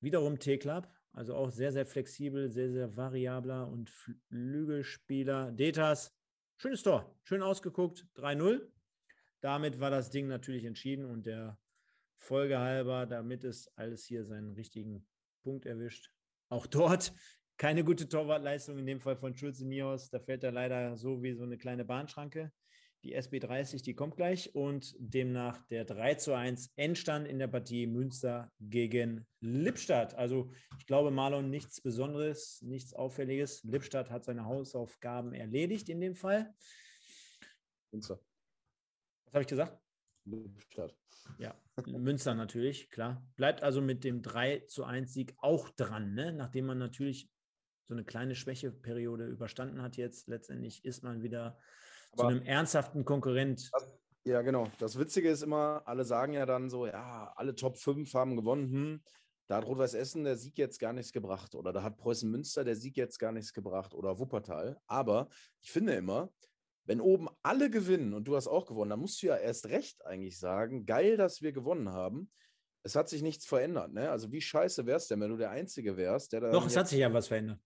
[0.00, 5.52] Wiederum T-Club, also auch sehr, sehr flexibel, sehr, sehr variabler und Flügelspieler.
[5.52, 6.16] Detas,
[6.56, 8.66] schönes Tor, schön ausgeguckt, 3-0.
[9.40, 11.58] Damit war das Ding natürlich entschieden und der
[12.18, 15.06] folgehalber, damit es alles hier seinen richtigen
[15.42, 16.10] Punkt erwischt.
[16.48, 17.12] Auch dort
[17.60, 20.08] keine gute Torwartleistung, in dem Fall von Schulze Mios.
[20.08, 22.50] Da fällt er leider so wie so eine kleine Bahnschranke.
[23.04, 27.86] Die SB30, die kommt gleich und demnach der 3 zu 1 Endstand in der Partie
[27.86, 30.14] Münster gegen Lippstadt.
[30.14, 33.62] Also ich glaube, Marlon, nichts Besonderes, nichts Auffälliges.
[33.62, 36.54] Lippstadt hat seine Hausaufgaben erledigt in dem Fall.
[37.92, 38.20] Münster.
[39.26, 39.78] Was habe ich gesagt?
[40.24, 40.96] Lippstadt.
[41.38, 41.54] Ja,
[41.86, 43.22] Münster natürlich, klar.
[43.36, 46.32] Bleibt also mit dem 3 zu 1 Sieg auch dran, ne?
[46.32, 47.30] nachdem man natürlich
[47.90, 50.28] so eine kleine Schwächeperiode überstanden hat jetzt.
[50.28, 51.58] Letztendlich ist man wieder
[52.12, 53.68] Aber zu einem ernsthaften Konkurrent.
[53.72, 54.70] Das, ja, genau.
[54.78, 58.70] Das Witzige ist immer, alle sagen ja dann so, ja, alle Top 5 haben gewonnen.
[58.70, 59.02] Hm,
[59.48, 61.56] da hat Rot-Weiß Essen der Sieg jetzt gar nichts gebracht.
[61.56, 63.92] Oder da hat Preußen Münster der Sieg jetzt gar nichts gebracht.
[63.92, 64.78] Oder Wuppertal.
[64.86, 65.28] Aber
[65.60, 66.32] ich finde immer,
[66.84, 70.06] wenn oben alle gewinnen und du hast auch gewonnen, dann musst du ja erst recht
[70.06, 72.30] eigentlich sagen, geil, dass wir gewonnen haben.
[72.84, 73.92] Es hat sich nichts verändert.
[73.92, 74.10] Ne?
[74.10, 76.50] Also wie scheiße wär's denn, wenn du der Einzige wärst, der da.
[76.52, 77.58] Doch, es hat sich ja was verändert.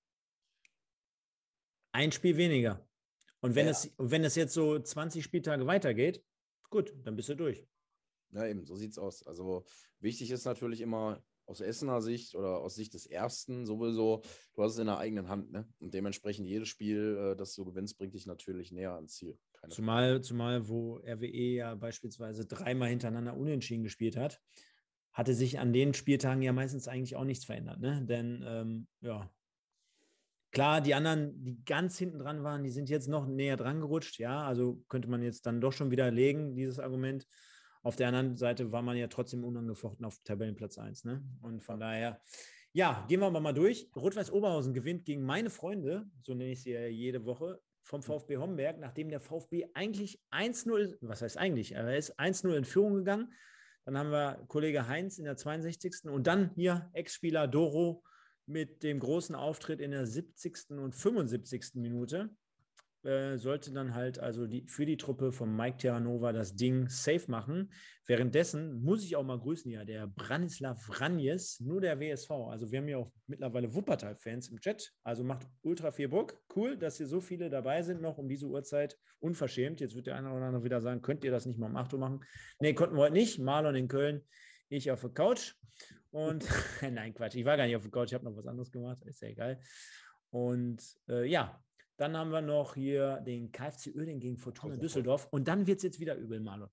[1.94, 2.84] Ein Spiel weniger.
[3.40, 3.70] Und wenn, ja.
[3.70, 6.24] es, wenn es jetzt so 20 Spieltage weitergeht,
[6.68, 7.68] gut, dann bist du durch.
[8.32, 9.24] Ja, eben, so sieht es aus.
[9.24, 9.64] Also
[10.00, 14.22] wichtig ist natürlich immer, aus Essener Sicht oder aus Sicht des Ersten sowieso,
[14.54, 15.52] du hast es in der eigenen Hand.
[15.52, 15.68] Ne?
[15.78, 19.38] Und dementsprechend jedes Spiel, äh, das du gewinnst, bringt dich natürlich näher ans Ziel.
[19.68, 24.40] zumal, zumal, wo RWE ja beispielsweise dreimal hintereinander unentschieden gespielt hat,
[25.12, 27.78] hatte sich an den Spieltagen ja meistens eigentlich auch nichts verändert.
[27.78, 28.04] Ne?
[28.04, 29.30] Denn ähm, ja,
[30.54, 34.18] klar, die anderen, die ganz hinten dran waren, die sind jetzt noch näher dran gerutscht.
[34.18, 37.26] Ja, also könnte man jetzt dann doch schon widerlegen, dieses Argument.
[37.82, 41.04] Auf der anderen Seite war man ja trotzdem unangefochten auf Tabellenplatz 1.
[41.04, 41.22] Ne?
[41.42, 42.22] Und von daher,
[42.72, 43.90] ja, gehen wir mal durch.
[43.94, 48.02] Rot-Weiß Oberhausen gewinnt gegen meine Freunde, so nenne ich sie ja jede Woche, vom.
[48.02, 52.94] VfB Homberg, nachdem der VfB eigentlich 1-0, was heißt eigentlich, er ist 1-0 in Führung
[52.94, 53.32] gegangen.
[53.84, 56.04] Dann haben wir Kollege Heinz in der 62.
[56.04, 58.02] und dann hier Ex-Spieler Doro
[58.46, 60.70] mit dem großen Auftritt in der 70.
[60.70, 61.74] und 75.
[61.74, 62.30] Minute.
[63.04, 67.30] Äh, sollte dann halt also die, für die Truppe von Mike Terranova das Ding safe
[67.30, 67.70] machen.
[68.06, 72.30] Währenddessen muss ich auch mal grüßen, ja, der Branislav Vranjes, nur der WSV.
[72.30, 74.90] Also wir haben ja auch mittlerweile Wuppertal-Fans im Chat.
[75.02, 76.40] Also macht ultra viel Bock.
[76.56, 78.96] Cool, dass hier so viele dabei sind noch um diese Uhrzeit.
[79.20, 79.80] Unverschämt.
[79.80, 81.92] Jetzt wird der eine oder andere wieder sagen, könnt ihr das nicht mal um 8
[81.92, 82.24] Uhr machen?
[82.58, 83.38] Nee, konnten wir heute nicht.
[83.38, 84.22] Marlon in Köln,
[84.76, 85.54] ich auf der Couch.
[86.10, 86.44] Und
[86.82, 89.02] nein, Quatsch, ich war gar nicht auf der Couch, ich habe noch was anderes gemacht,
[89.04, 89.60] ist ja egal.
[90.30, 91.62] Und äh, ja,
[91.96, 95.28] dann haben wir noch hier den KfC Uerdingen gegen Fortuna Düsseldorf.
[95.30, 96.68] Und dann wird es jetzt wieder übel, Marlon.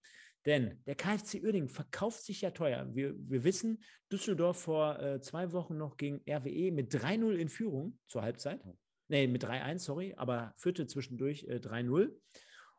[0.46, 2.88] Denn der KfC Uerdingen verkauft sich ja teuer.
[2.96, 8.00] Wir, wir wissen, Düsseldorf vor äh, zwei Wochen noch gegen RWE mit 3-0 in Führung
[8.08, 8.60] zur Halbzeit.
[9.08, 12.12] Nee, mit 3-1, sorry, aber führte zwischendurch äh, 3-0.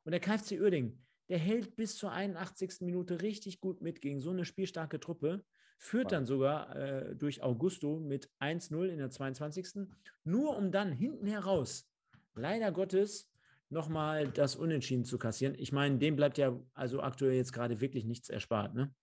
[0.04, 2.82] Und der KfC Uerdingen, der hält bis zur 81.
[2.82, 5.42] Minute richtig gut mit gegen so eine spielstarke Truppe.
[5.78, 9.88] Führt dann sogar äh, durch Augusto mit 1-0 in der 22.
[10.24, 11.90] Nur um dann hinten heraus
[12.34, 13.32] leider Gottes
[13.70, 15.54] nochmal das Unentschieden zu kassieren.
[15.56, 18.94] Ich meine, dem bleibt ja also aktuell jetzt gerade wirklich nichts erspart, ne?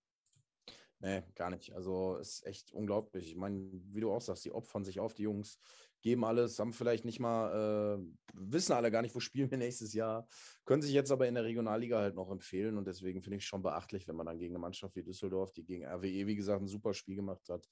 [1.00, 1.74] Nee, gar nicht.
[1.74, 3.26] Also ist echt unglaublich.
[3.26, 5.58] Ich meine, wie du auch sagst, die opfern sich auf, die Jungs
[6.02, 9.92] geben alles, haben vielleicht nicht mal, äh, wissen alle gar nicht, wo spielen wir nächstes
[9.92, 10.26] Jahr,
[10.64, 13.48] können sich jetzt aber in der Regionalliga halt noch empfehlen und deswegen finde ich es
[13.48, 16.62] schon beachtlich, wenn man dann gegen eine Mannschaft wie Düsseldorf, die gegen RWE, wie gesagt,
[16.62, 17.68] ein super Spiel gemacht hat,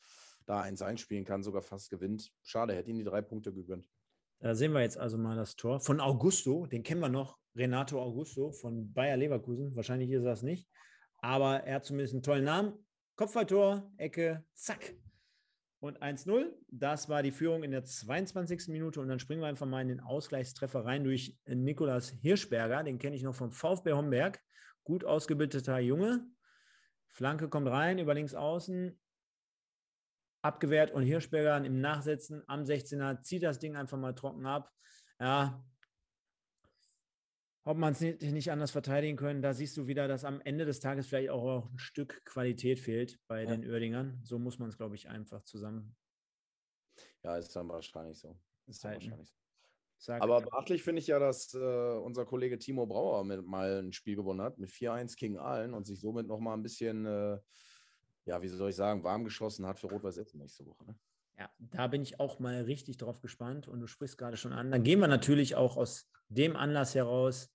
[0.46, 2.30] da eins einspielen kann, sogar fast gewinnt.
[2.42, 3.88] Schade, hätte ihnen die drei Punkte gegönnt.
[4.40, 8.00] Da sehen wir jetzt also mal das Tor von Augusto, den kennen wir noch, Renato
[8.00, 9.74] Augusto von Bayer Leverkusen.
[9.74, 10.68] Wahrscheinlich ist das nicht,
[11.18, 12.72] aber er hat zumindest einen tollen Namen.
[13.16, 14.94] Kopfballtor, Ecke, zack,
[15.80, 16.52] und 1-0.
[16.68, 18.68] Das war die Führung in der 22.
[18.68, 19.00] Minute.
[19.00, 22.82] Und dann springen wir einfach mal in den Ausgleichstreffer rein durch Nikolas Hirschberger.
[22.82, 24.40] Den kenne ich noch vom VfB Homberg.
[24.84, 26.26] Gut ausgebildeter Junge.
[27.08, 28.98] Flanke kommt rein, über links außen.
[30.42, 34.72] Abgewehrt und Hirschberger im Nachsetzen am 16er zieht das Ding einfach mal trocken ab.
[35.20, 35.64] Ja,
[37.68, 39.42] ob man es nicht, nicht, anders verteidigen können.
[39.42, 43.20] Da siehst du wieder, dass am Ende des Tages vielleicht auch ein Stück Qualität fehlt
[43.26, 43.54] bei ja.
[43.54, 44.20] den Oerdingern.
[44.24, 45.94] So muss man es, glaube ich, einfach zusammen.
[47.22, 48.38] Ja, ist dann wahrscheinlich so.
[48.66, 49.34] Ist dann wahrscheinlich so.
[49.98, 53.92] Sag, Aber beachtlich finde ich ja, dass äh, unser Kollege Timo Brauer mit, mal ein
[53.92, 57.38] Spiel gewonnen hat mit 4-1 gegen Aalen und sich somit nochmal ein bisschen, äh,
[58.24, 60.86] ja, wie soll ich sagen, warm geschossen hat für Rot-Weiß Essen nächste Woche.
[60.86, 60.98] Ne?
[61.36, 64.70] Ja, da bin ich auch mal richtig drauf gespannt und du sprichst gerade schon an.
[64.70, 67.50] Dann gehen wir natürlich auch aus dem Anlass heraus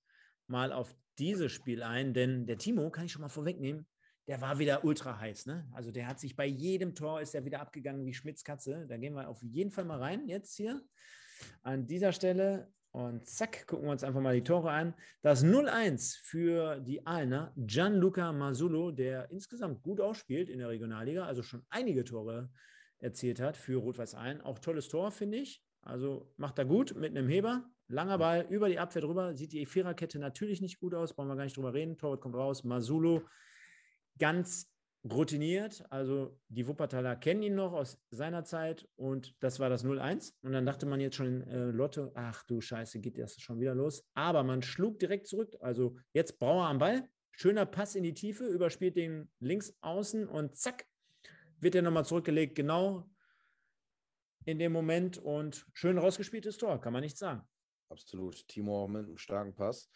[0.54, 3.86] mal auf dieses Spiel ein, denn der Timo, kann ich schon mal vorwegnehmen,
[4.28, 5.48] der war wieder ultra heiß.
[5.48, 5.68] Ne?
[5.74, 8.86] Also der hat sich bei jedem Tor ist er wieder abgegangen wie Schmitz Katze.
[8.88, 10.82] Da gehen wir auf jeden Fall mal rein jetzt hier
[11.64, 12.72] an dieser Stelle.
[12.92, 14.94] Und zack, gucken wir uns einfach mal die Tore an.
[15.24, 21.42] Das 0-1 für die Aalener, Gianluca Masulo, der insgesamt gut ausspielt in der Regionalliga, also
[21.42, 22.52] schon einige Tore
[23.00, 24.42] erzielt hat für Rot-Weiß Aalen.
[24.42, 25.64] Auch tolles Tor, finde ich.
[25.84, 27.70] Also macht er gut mit einem Heber.
[27.88, 29.36] Langer Ball über die Abwehr drüber.
[29.36, 31.14] Sieht die Viererkette natürlich nicht gut aus.
[31.14, 31.98] Brauchen wir gar nicht drüber reden.
[31.98, 32.64] Torwart kommt raus.
[32.64, 33.24] Masulo
[34.18, 34.74] ganz
[35.12, 35.84] routiniert.
[35.90, 40.34] Also die Wuppertaler kennen ihn noch aus seiner Zeit und das war das 0-1.
[40.42, 43.76] Und dann dachte man jetzt schon äh, Lotte, ach du Scheiße, geht das schon wieder
[43.76, 44.06] los.
[44.14, 45.56] Aber man schlug direkt zurück.
[45.60, 47.08] Also jetzt Brauer am Ball.
[47.32, 50.86] Schöner Pass in die Tiefe, überspielt den links außen und zack,
[51.60, 52.56] wird er nochmal zurückgelegt.
[52.56, 53.10] Genau
[54.46, 57.48] in dem Moment und schön rausgespieltes Tor, kann man nicht sagen.
[57.90, 58.48] Absolut.
[58.48, 59.90] Timo mit einem starken Pass.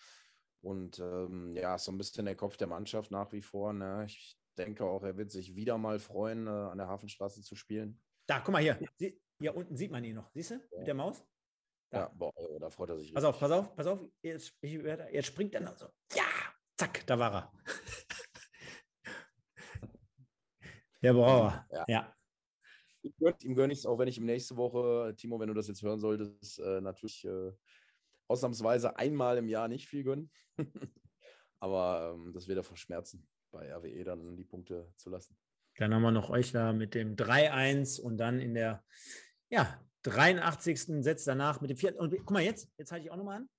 [0.62, 3.74] Und ähm, ja, so ein bisschen der Kopf der Mannschaft nach wie vor.
[3.74, 4.06] Ne?
[4.08, 8.02] Ich denke auch, er wird sich wieder mal freuen, äh, an der Hafenstraße zu spielen.
[8.28, 8.80] Da, guck mal hier.
[8.98, 10.30] Sie, hier unten sieht man ihn noch.
[10.34, 10.56] Siehst du?
[10.56, 10.78] Ja.
[10.78, 11.24] Mit der Maus?
[11.90, 12.00] Da.
[12.00, 13.14] Ja, boah, oh, da freut er sich.
[13.14, 14.02] Pass auf, pass auf, pass auf.
[14.22, 15.88] Jetzt, ich, jetzt springt er noch so.
[16.14, 16.26] Ja,
[16.76, 17.54] zack, da war er.
[21.02, 21.66] der Brauer.
[21.72, 21.86] Ja.
[21.88, 22.17] ja
[23.04, 25.82] ihm gönne ich es auch, wenn ich ihm nächste Woche, Timo, wenn du das jetzt
[25.82, 27.52] hören solltest, äh, natürlich äh,
[28.28, 30.32] ausnahmsweise einmal im Jahr nicht viel gönnen.
[31.60, 35.38] Aber ähm, das wird er verschmerzen, bei RWE dann die Punkte zu lassen.
[35.78, 38.84] Dann haben wir noch euch da mit dem 3-1 und dann in der
[39.50, 41.04] ja, 83.
[41.04, 42.00] setzt danach mit dem vierten.
[42.00, 43.50] Und guck mal, jetzt, jetzt halte ich auch nochmal an.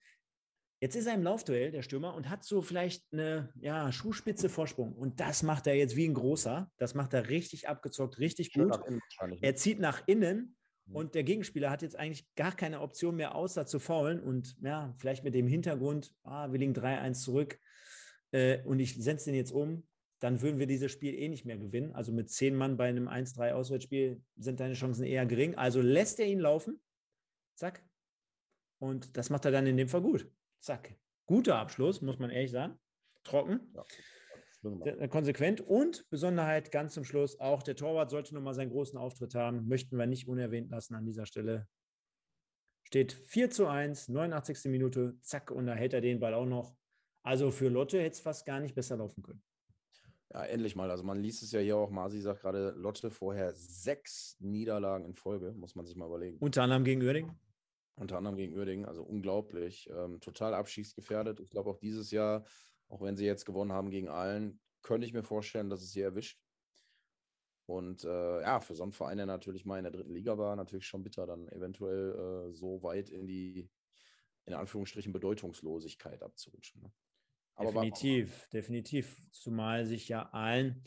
[0.80, 4.94] Jetzt ist er im Laufduell, der Stürmer, und hat so vielleicht eine ja, Schuhspitze Vorsprung.
[4.94, 6.70] Und das macht er jetzt wie ein großer.
[6.76, 8.78] Das macht er richtig abgezockt, richtig gut.
[8.88, 9.00] Ne?
[9.40, 10.56] Er zieht nach innen
[10.86, 10.96] mhm.
[10.96, 14.20] und der Gegenspieler hat jetzt eigentlich gar keine Option mehr, außer zu faulen.
[14.20, 17.58] Und ja, vielleicht mit dem Hintergrund, ah, wir liegen 3-1 zurück
[18.30, 19.84] äh, und ich setze den jetzt um,
[20.20, 21.92] dann würden wir dieses Spiel eh nicht mehr gewinnen.
[21.92, 25.56] Also mit zehn Mann bei einem 1-3 Auswärtsspiel sind deine Chancen eher gering.
[25.56, 26.80] Also lässt er ihn laufen.
[27.56, 27.84] Zack.
[28.78, 30.30] Und das macht er dann in dem Fall gut.
[30.68, 30.94] Zack.
[31.24, 32.78] Guter Abschluss, muss man ehrlich sagen.
[33.24, 33.74] Trocken.
[34.84, 39.34] Ja, konsequent und Besonderheit ganz zum Schluss, auch der Torwart sollte nochmal seinen großen Auftritt
[39.34, 41.66] haben, möchten wir nicht unerwähnt lassen an dieser Stelle.
[42.82, 44.70] Steht 4 zu 1, 89.
[44.70, 46.76] Minute, zack, und da hält er den Ball auch noch.
[47.22, 49.42] Also für Lotte hätte es fast gar nicht besser laufen können.
[50.34, 50.90] Ja, endlich mal.
[50.90, 55.14] Also man liest es ja hier auch, Masi sagt gerade, Lotte vorher sechs Niederlagen in
[55.14, 56.36] Folge, muss man sich mal überlegen.
[56.40, 57.40] Unter anderem gegen Uerdingen?
[57.98, 59.88] Unter anderem gegen Uerdingen, also unglaublich.
[59.90, 61.40] Ähm, total abschiedsgefährdet.
[61.40, 62.44] Ich glaube auch dieses Jahr,
[62.88, 66.00] auch wenn sie jetzt gewonnen haben gegen Aalen, könnte ich mir vorstellen, dass es sie
[66.00, 66.40] erwischt.
[67.66, 70.56] Und äh, ja, für so einen Verein, der natürlich mal in der dritten Liga war,
[70.56, 73.68] natürlich schon bitter, dann eventuell äh, so weit in die,
[74.46, 76.80] in Anführungsstrichen, Bedeutungslosigkeit abzurutschen.
[76.80, 76.92] Ne?
[77.66, 79.22] definitiv, definitiv.
[79.32, 80.82] Zumal sich ja Aalen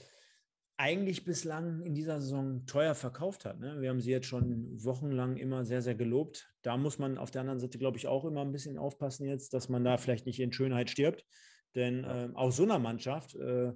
[0.81, 3.59] eigentlich bislang in dieser Saison teuer verkauft hat.
[3.59, 3.79] Ne?
[3.81, 6.51] Wir haben sie jetzt schon wochenlang immer sehr, sehr gelobt.
[6.63, 9.53] Da muss man auf der anderen Seite, glaube ich, auch immer ein bisschen aufpassen jetzt,
[9.53, 11.23] dass man da vielleicht nicht in Schönheit stirbt.
[11.75, 13.73] Denn äh, auch so einer Mannschaft äh,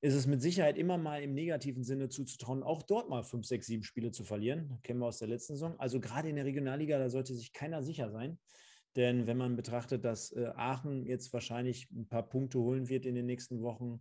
[0.00, 3.66] ist es mit Sicherheit immer mal im negativen Sinne zuzutrauen, auch dort mal fünf, sechs,
[3.66, 4.68] sieben Spiele zu verlieren.
[4.68, 5.74] Das kennen wir aus der letzten Saison.
[5.80, 8.38] Also gerade in der Regionalliga, da sollte sich keiner sicher sein.
[8.94, 13.16] Denn wenn man betrachtet, dass äh, Aachen jetzt wahrscheinlich ein paar Punkte holen wird in
[13.16, 14.00] den nächsten Wochen,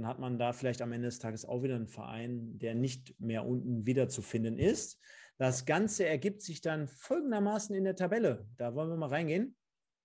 [0.00, 3.20] dann hat man da vielleicht am Ende des Tages auch wieder einen Verein, der nicht
[3.20, 4.98] mehr unten wiederzufinden ist.
[5.36, 8.46] Das Ganze ergibt sich dann folgendermaßen in der Tabelle.
[8.56, 9.54] Da wollen wir mal reingehen.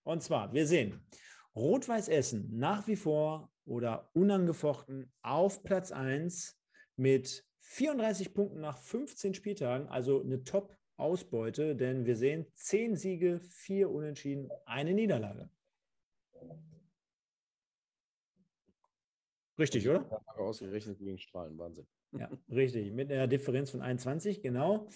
[0.04, 1.00] Und zwar, wir sehen
[1.56, 6.60] Rot-Weiß Essen nach wie vor oder unangefochten auf Platz 1
[6.98, 13.90] mit 34 Punkten nach 15 Spieltagen, also eine Top-Ausbeute, denn wir sehen 10 Siege, 4
[13.90, 15.50] Unentschieden, eine Niederlage.
[19.58, 20.22] Richtig, oder?
[20.38, 21.88] Ausgerechnet gegen Strahlen, Wahnsinn.
[22.12, 22.92] Ja, richtig.
[22.94, 24.88] Mit einer Differenz von 21, genau.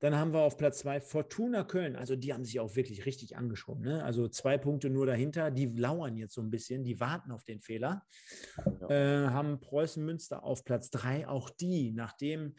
[0.00, 1.96] Dann haben wir auf Platz 2 Fortuna Köln.
[1.96, 3.84] Also die haben sich auch wirklich richtig angeschoben.
[3.84, 4.02] Ne?
[4.04, 5.50] Also zwei Punkte nur dahinter.
[5.50, 6.84] Die lauern jetzt so ein bisschen.
[6.84, 8.04] Die warten auf den Fehler.
[8.80, 8.90] Ja.
[8.90, 11.26] Äh, haben Preußen Münster auf Platz 3.
[11.26, 12.54] Auch die, nachdem,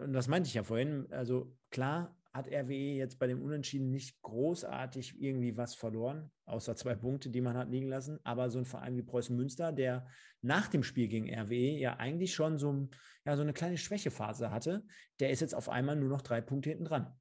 [0.00, 4.20] und das meinte ich ja vorhin, also klar, hat RWE jetzt bei dem Unentschieden nicht
[4.22, 8.18] großartig irgendwie was verloren, außer zwei Punkte, die man hat liegen lassen.
[8.24, 10.06] Aber so ein Verein wie Preußen Münster, der
[10.40, 12.88] nach dem Spiel gegen RWE ja eigentlich schon so,
[13.26, 14.84] ja, so eine kleine Schwächephase hatte,
[15.20, 17.14] der ist jetzt auf einmal nur noch drei Punkte hinten dran.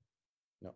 [0.61, 0.73] Ja.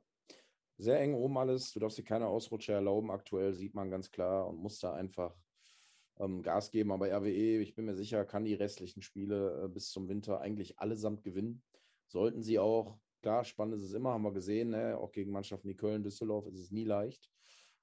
[0.78, 1.72] Sehr eng oben alles.
[1.72, 3.12] Du darfst dir keine Ausrutsche erlauben.
[3.12, 5.34] Aktuell sieht man ganz klar und muss da einfach
[6.20, 6.92] ähm, Gas geben.
[6.92, 10.78] Aber RWE, ich bin mir sicher, kann die restlichen Spiele äh, bis zum Winter eigentlich
[10.78, 11.64] allesamt gewinnen.
[12.08, 14.96] Sollten sie auch Klar, spannend ist es immer, haben wir gesehen, ne?
[14.96, 17.32] auch gegen Mannschaften wie Köln, Düsseldorf ist es nie leicht.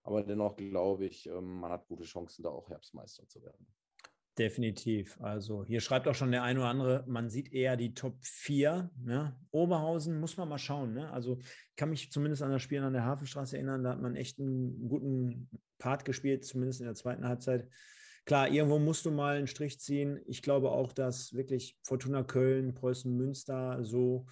[0.04, 3.66] Aber dennoch glaube ich, ähm, man hat gute Chancen, da auch Herbstmeister zu werden.
[4.38, 5.20] Definitiv.
[5.20, 8.92] Also hier schreibt auch schon der eine oder andere, man sieht eher die Top 4.
[9.02, 9.36] Ne?
[9.50, 10.94] Oberhausen muss man mal schauen.
[10.94, 11.10] Ne?
[11.10, 14.14] Also ich kann mich zumindest an das Spiel an der Hafenstraße erinnern, da hat man
[14.14, 17.68] echt einen guten Part gespielt, zumindest in der zweiten Halbzeit.
[18.26, 20.20] Klar, irgendwo musst du mal einen Strich ziehen.
[20.26, 24.26] Ich glaube auch, dass wirklich Fortuna Köln, Preußen Münster so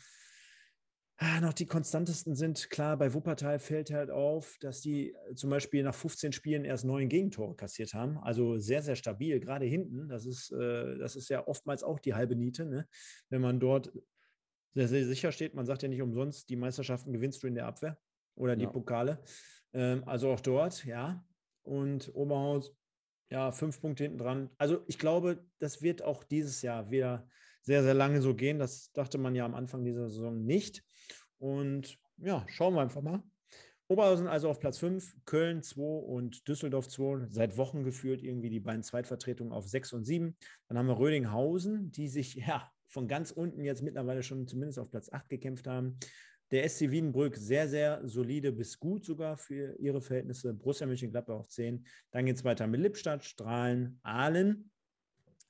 [1.40, 2.70] noch die konstantesten sind.
[2.70, 6.84] Klar, bei Wuppertal fällt halt auf, dass die äh, zum Beispiel nach 15 Spielen erst
[6.84, 8.18] neun Gegentore kassiert haben.
[8.18, 10.08] Also sehr, sehr stabil, gerade hinten.
[10.08, 12.86] Das ist, äh, das ist ja oftmals auch die halbe Niete, ne?
[13.28, 13.92] wenn man dort
[14.74, 15.54] sehr, sehr sicher steht.
[15.54, 17.98] Man sagt ja nicht umsonst, die Meisterschaften gewinnst du in der Abwehr
[18.34, 18.70] oder die ja.
[18.70, 19.22] Pokale.
[19.72, 21.24] Ähm, also auch dort, ja.
[21.62, 22.74] Und Oberhaus,
[23.28, 24.50] ja, fünf Punkte hinten dran.
[24.56, 27.28] Also ich glaube, das wird auch dieses Jahr wieder
[27.62, 28.58] sehr, sehr lange so gehen.
[28.58, 30.82] Das dachte man ja am Anfang dieser Saison nicht.
[31.40, 33.22] Und ja, schauen wir einfach mal.
[33.88, 38.60] Oberhausen also auf Platz 5, Köln 2 und Düsseldorf 2, seit Wochen geführt irgendwie die
[38.60, 40.36] beiden Zweitvertretungen auf 6 und 7.
[40.68, 44.90] Dann haben wir Rödinghausen, die sich ja von ganz unten jetzt mittlerweile schon zumindest auf
[44.90, 45.98] Platz 8 gekämpft haben.
[46.52, 50.54] Der SC Wiedenbrück sehr, sehr solide bis gut sogar für ihre Verhältnisse.
[50.54, 51.84] Borussia Mönchengladbach auf 10.
[52.12, 54.70] Dann geht es weiter mit Lippstadt, Strahlen, Aalen.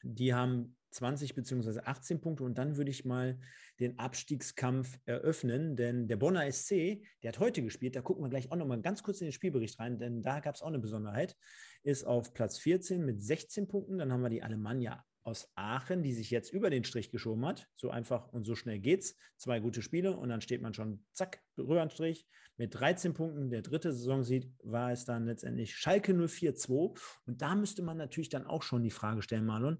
[0.02, 1.80] Die haben 20 bzw.
[1.80, 3.38] 18 Punkte und dann würde ich mal
[3.78, 8.50] den Abstiegskampf eröffnen, denn der Bonner SC, der hat heute gespielt, da gucken wir gleich
[8.50, 11.36] auch nochmal ganz kurz in den Spielbericht rein, denn da gab es auch eine Besonderheit,
[11.82, 16.12] ist auf Platz 14 mit 16 Punkten, dann haben wir die Alemannia aus Aachen, die
[16.12, 17.68] sich jetzt über den Strich geschoben hat.
[17.76, 19.16] So einfach und so schnell geht's.
[19.36, 22.26] Zwei gute Spiele und dann steht man schon, zack, rüber an Strich
[22.56, 23.50] mit 13 Punkten.
[23.50, 26.98] Der dritte Saison sieht, war es dann letztendlich Schalke 04-2.
[27.26, 29.78] Und da müsste man natürlich dann auch schon die Frage stellen, Marlon,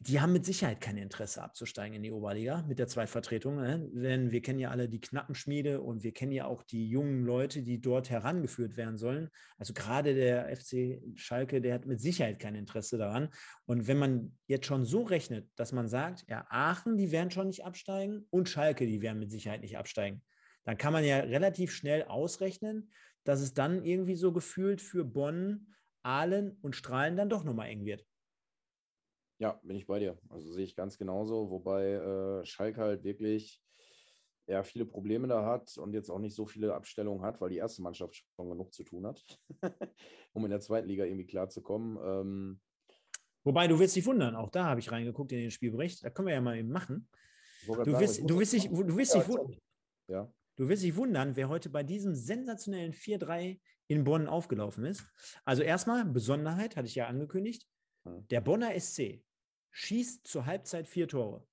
[0.00, 3.88] die haben mit Sicherheit kein Interesse abzusteigen in die Oberliga mit der Zweitvertretung, ne?
[3.92, 7.62] denn wir kennen ja alle die Knappenschmiede und wir kennen ja auch die jungen Leute,
[7.62, 9.28] die dort herangeführt werden sollen.
[9.56, 13.28] Also gerade der FC Schalke, der hat mit Sicherheit kein Interesse daran.
[13.66, 17.48] Und wenn man jetzt schon so rechnet, dass man sagt, ja, Aachen, die werden schon
[17.48, 20.22] nicht absteigen und Schalke, die werden mit Sicherheit nicht absteigen,
[20.64, 22.90] dann kann man ja relativ schnell ausrechnen,
[23.24, 27.84] dass es dann irgendwie so gefühlt für Bonn, Aalen und Strahlen dann doch nochmal eng
[27.84, 28.07] wird.
[29.38, 30.18] Ja, bin ich bei dir.
[30.28, 33.62] Also sehe ich ganz genauso, wobei äh, Schalke halt wirklich
[34.48, 37.58] ja, viele Probleme da hat und jetzt auch nicht so viele Abstellungen hat, weil die
[37.58, 39.22] erste Mannschaft schon genug zu tun hat,
[40.32, 41.98] um in der zweiten Liga irgendwie klarzukommen.
[42.02, 42.60] Ähm,
[43.44, 46.28] Wobei, du wirst dich wundern, auch da habe ich reingeguckt in den Spielbericht, da können
[46.28, 47.08] wir ja mal eben machen.
[47.66, 49.60] Du wirst, du wirst, dich, du wirst dich wundern.
[50.08, 50.32] Ja.
[50.56, 55.06] Du wirst dich wundern, wer heute bei diesem sensationellen 4-3 in Bonn aufgelaufen ist.
[55.44, 57.68] Also erstmal, Besonderheit, hatte ich ja angekündigt,
[58.04, 58.26] hm.
[58.28, 59.22] der Bonner SC
[59.78, 61.46] schießt zur Halbzeit vier Tore.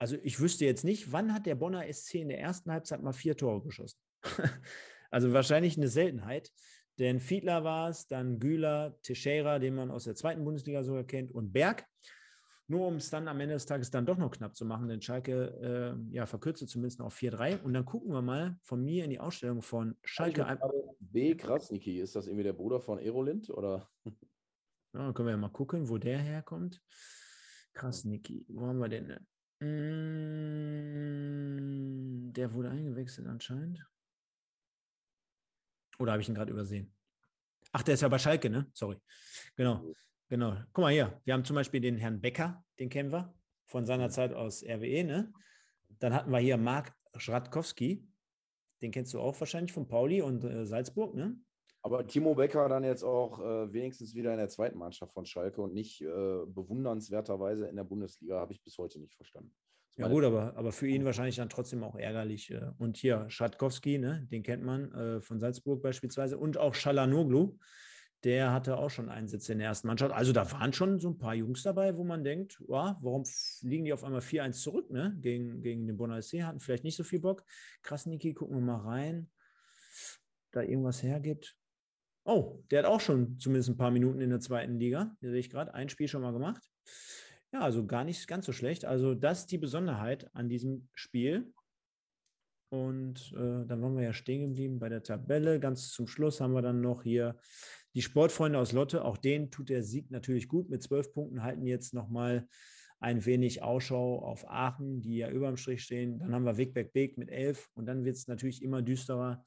[0.00, 3.12] Also ich wüsste jetzt nicht, wann hat der Bonner SC in der ersten Halbzeit mal
[3.12, 3.98] vier Tore geschossen.
[5.10, 6.50] also wahrscheinlich eine Seltenheit.
[6.98, 11.32] Denn Fiedler war es, dann Güler, Teixeira, den man aus der zweiten Bundesliga sogar kennt,
[11.32, 11.84] und Berg.
[12.66, 15.00] Nur um es dann am Ende des Tages dann doch noch knapp zu machen, denn
[15.00, 17.62] Schalke äh, ja, verkürzte zumindest auf 4-3.
[17.62, 20.58] Und dann gucken wir mal von mir in die Ausstellung von Schalke.
[20.98, 21.34] B.
[21.34, 23.50] Krasniki, ist das irgendwie der Bruder von Erolind?
[23.50, 23.88] Oder?
[24.94, 26.82] Ja, können wir ja mal gucken, wo der herkommt.
[27.72, 28.44] Krass, Niki.
[28.48, 29.18] Wo haben wir den
[29.60, 30.32] Mm,
[32.32, 33.84] der wurde eingewechselt anscheinend.
[35.98, 36.94] Oder habe ich ihn gerade übersehen?
[37.72, 38.70] Ach, der ist ja bei Schalke, ne?
[38.72, 38.96] Sorry.
[39.56, 39.92] Genau.
[40.28, 40.56] genau.
[40.72, 43.34] Guck mal hier, wir haben zum Beispiel den Herrn Becker, den kennen wir
[43.66, 45.02] von seiner Zeit aus RWE.
[45.04, 45.32] Ne?
[45.98, 48.06] Dann hatten wir hier Marc Schradkowski,
[48.80, 51.36] den kennst du auch wahrscheinlich von Pauli und äh, Salzburg, ne?
[51.82, 55.62] Aber Timo Becker dann jetzt auch äh, wenigstens wieder in der zweiten Mannschaft von Schalke
[55.62, 56.06] und nicht äh,
[56.46, 59.54] bewundernswerterweise in der Bundesliga, habe ich bis heute nicht verstanden.
[59.98, 62.52] Ja gut, aber, aber für ihn wahrscheinlich dann trotzdem auch ärgerlich.
[62.52, 62.70] Äh.
[62.78, 66.38] Und hier Schatkowski, ne, den kennt man äh, von Salzburg beispielsweise.
[66.38, 67.58] Und auch Schalanoglu,
[68.22, 70.14] der hatte auch schon Einsätze in der ersten Mannschaft.
[70.14, 73.24] Also da waren schon so ein paar Jungs dabei, wo man denkt, wow, warum
[73.62, 75.16] liegen die auf einmal 4-1 zurück ne?
[75.20, 77.44] gegen, gegen den Bonner SC, hatten vielleicht nicht so viel Bock.
[77.82, 79.28] Krass, Niki, gucken wir mal rein,
[80.52, 81.57] da irgendwas hergibt.
[82.28, 85.16] Oh, der hat auch schon zumindest ein paar Minuten in der zweiten Liga.
[85.20, 86.62] Hier sehe ich gerade, ein Spiel schon mal gemacht.
[87.54, 88.84] Ja, also gar nicht ganz so schlecht.
[88.84, 91.50] Also das ist die Besonderheit an diesem Spiel.
[92.70, 95.58] Und äh, dann waren wir ja stehen geblieben bei der Tabelle.
[95.58, 97.38] Ganz zum Schluss haben wir dann noch hier
[97.94, 99.06] die Sportfreunde aus Lotte.
[99.06, 100.68] Auch denen tut der Sieg natürlich gut.
[100.68, 102.46] Mit zwölf Punkten halten jetzt nochmal
[103.00, 106.18] ein wenig Ausschau auf Aachen, die ja über dem Strich stehen.
[106.18, 107.70] Dann haben wir Wegberg Beek mit elf.
[107.72, 109.46] Und dann wird es natürlich immer düsterer,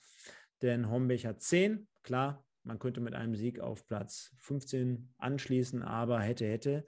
[0.63, 1.87] denn Homberg hat zehn.
[2.01, 6.85] Klar, man könnte mit einem Sieg auf Platz 15 anschließen, aber hätte, hätte.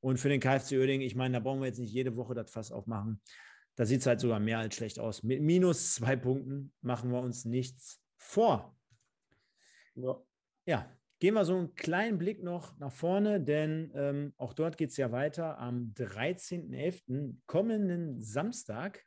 [0.00, 2.50] Und für den KfC Oerding, ich meine, da brauchen wir jetzt nicht jede Woche das
[2.50, 3.20] Fass aufmachen.
[3.76, 5.22] Da sieht es halt sogar mehr als schlecht aus.
[5.22, 8.76] Mit minus zwei Punkten machen wir uns nichts vor.
[9.94, 10.20] Ja,
[10.66, 14.90] ja gehen wir so einen kleinen Blick noch nach vorne, denn ähm, auch dort geht
[14.90, 15.56] es ja weiter.
[15.58, 17.36] Am 13.11.
[17.46, 19.04] kommenden Samstag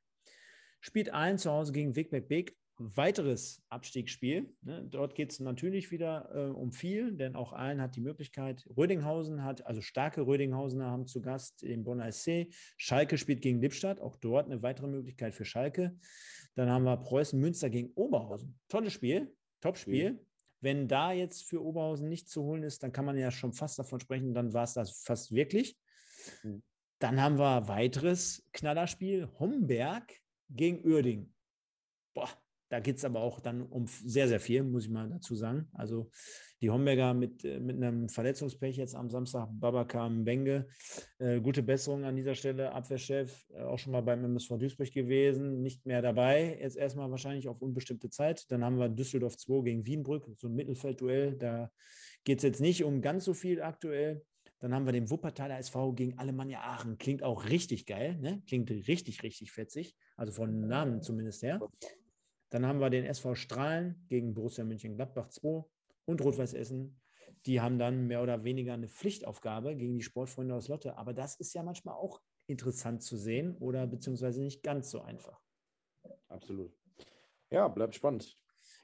[0.79, 4.53] spielt Aalen zu Hause gegen Wigbeck Beek weiteres Abstiegsspiel.
[4.61, 4.85] Ne?
[4.89, 8.67] Dort geht es natürlich wieder äh, um viel, denn auch allen hat die Möglichkeit.
[8.75, 12.47] Rödinghausen hat, also starke Rödinghausener haben zu Gast den Bonner SC.
[12.77, 15.97] Schalke spielt gegen Lippstadt, auch dort eine weitere Möglichkeit für Schalke.
[16.55, 18.59] Dann haben wir Preußen Münster gegen Oberhausen.
[18.67, 20.13] Tolles Spiel, Top-Spiel.
[20.13, 20.19] Mhm.
[20.61, 23.77] Wenn da jetzt für Oberhausen nichts zu holen ist, dann kann man ja schon fast
[23.79, 25.77] davon sprechen, dann war es das fast wirklich.
[26.43, 26.61] Mhm.
[26.99, 30.13] Dann haben wir weiteres Knallerspiel, Homberg
[30.49, 31.33] gegen Uerding.
[32.13, 32.29] Boah,
[32.69, 35.67] da geht es aber auch dann um sehr, sehr viel, muss ich mal dazu sagen.
[35.73, 36.09] Also
[36.61, 40.67] die Homberger mit, äh, mit einem Verletzungspech jetzt am Samstag, Babakar Benge.
[41.19, 45.61] Äh, gute Besserung an dieser Stelle, Abwehrchef, äh, auch schon mal beim MSV Duisburg gewesen,
[45.61, 48.49] nicht mehr dabei, jetzt erstmal wahrscheinlich auf unbestimmte Zeit.
[48.51, 51.35] Dann haben wir Düsseldorf 2 gegen Wienbrück, so ein Mittelfeldduell.
[51.37, 51.71] Da
[52.23, 54.23] geht es jetzt nicht um ganz so viel aktuell.
[54.59, 56.97] Dann haben wir den Wuppertaler SV gegen Alemannia Aachen.
[56.97, 58.41] Klingt auch richtig geil, ne?
[58.47, 59.95] Klingt richtig, richtig fetzig.
[60.15, 61.59] Also von Namen zumindest her.
[62.49, 65.63] Dann haben wir den SV Strahlen gegen Borussia München-Gladbach 2
[66.05, 67.01] und Rot-Weiß Essen.
[67.45, 70.97] Die haben dann mehr oder weniger eine Pflichtaufgabe gegen die Sportfreunde aus Lotte.
[70.97, 75.39] Aber das ist ja manchmal auch interessant zu sehen oder beziehungsweise nicht ganz so einfach.
[76.27, 76.71] Absolut.
[77.49, 78.37] Ja, bleibt spannend.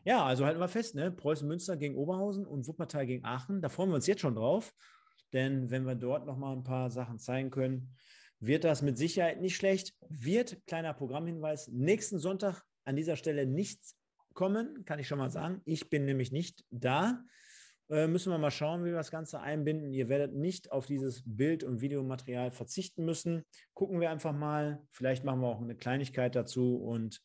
[0.04, 1.12] Ja, also halten wir fest, ne?
[1.12, 3.62] Preußen Münster gegen Oberhausen und Wuppertal gegen Aachen.
[3.62, 4.74] Da freuen wir uns jetzt schon drauf.
[5.34, 7.96] Denn wenn wir dort nochmal ein paar Sachen zeigen können,
[8.40, 9.96] wird das mit Sicherheit nicht schlecht.
[10.10, 13.96] Wird, kleiner Programmhinweis, nächsten Sonntag an dieser Stelle nichts
[14.34, 15.62] kommen, kann ich schon mal sagen.
[15.64, 17.24] Ich bin nämlich nicht da.
[17.90, 19.94] Äh, müssen wir mal schauen, wie wir das Ganze einbinden.
[19.94, 23.46] Ihr werdet nicht auf dieses Bild- und Videomaterial verzichten müssen.
[23.74, 24.82] Gucken wir einfach mal.
[24.90, 26.76] Vielleicht machen wir auch eine Kleinigkeit dazu.
[26.76, 27.22] Und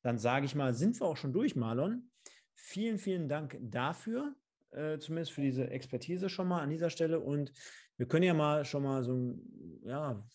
[0.00, 2.10] dann sage ich mal, sind wir auch schon durch, Marlon.
[2.54, 4.34] Vielen, vielen Dank dafür,
[4.70, 7.20] äh, zumindest für diese Expertise schon mal an dieser Stelle.
[7.20, 7.52] Und
[7.98, 9.38] wir können ja mal schon mal so,
[9.82, 10.26] ja,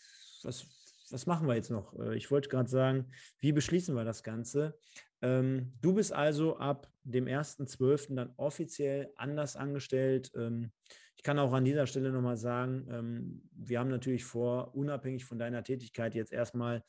[0.43, 0.67] was,
[1.15, 1.97] was machen wir jetzt noch?
[1.97, 3.05] Äh, ich wollte gerade sagen,
[3.39, 4.77] wie beschließen wir das Ganze?
[5.21, 8.15] Ähm, du bist also ab dem 1.12.
[8.15, 10.31] dann offiziell anders angestellt.
[10.35, 10.71] Ähm,
[11.15, 15.39] ich kann auch an dieser Stelle nochmal sagen, ähm, wir haben natürlich vor, unabhängig von
[15.39, 16.83] deiner Tätigkeit jetzt erstmal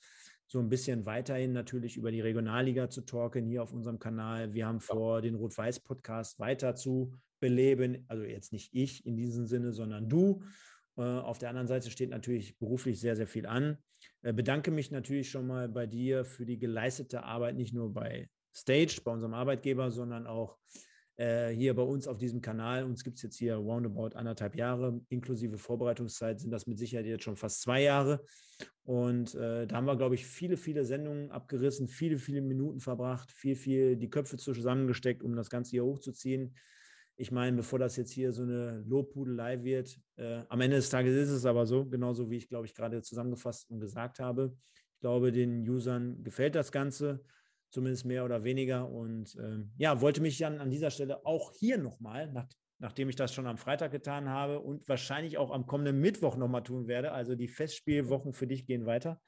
[0.49, 4.55] so ein bisschen weiterhin natürlich über die Regionalliga zu talken hier auf unserem Kanal.
[4.55, 8.05] Wir haben vor, den Rot-Weiß-Podcast weiter zu beleben.
[8.09, 10.43] Also jetzt nicht ich in diesem Sinne, sondern du.
[10.97, 13.79] Äh, auf der anderen Seite steht natürlich beruflich sehr, sehr viel an.
[14.23, 18.29] Äh, bedanke mich natürlich schon mal bei dir für die geleistete Arbeit, nicht nur bei
[18.55, 20.59] Stage, bei unserem Arbeitgeber, sondern auch
[21.17, 22.85] äh, hier bei uns auf diesem Kanal.
[22.85, 27.25] Uns gibt es jetzt hier roundabout anderthalb Jahre, inklusive Vorbereitungszeit sind das mit Sicherheit jetzt
[27.25, 28.25] schon fast zwei Jahre.
[28.85, 33.33] Und äh, da haben wir, glaube ich, viele, viele Sendungen abgerissen, viele, viele Minuten verbracht,
[33.33, 36.55] viel, viel die Köpfe zusammengesteckt, um das Ganze hier hochzuziehen.
[37.19, 41.17] Ich meine, bevor das jetzt hier so eine Lobpudelei wird, äh, am Ende des Tages
[41.17, 44.55] ist es aber so, genauso wie ich, glaube ich, gerade zusammengefasst und gesagt habe.
[44.95, 47.25] Ich glaube, den Usern gefällt das Ganze,
[47.71, 48.91] zumindest mehr oder weniger.
[48.91, 52.49] Und äh, ja, wollte mich dann an dieser Stelle auch hier nochmal, nach,
[52.79, 56.65] nachdem ich das schon am Freitag getan habe und wahrscheinlich auch am kommenden Mittwoch nochmal
[56.65, 59.23] tun werde, also die Festspielwochen für dich gehen weiter,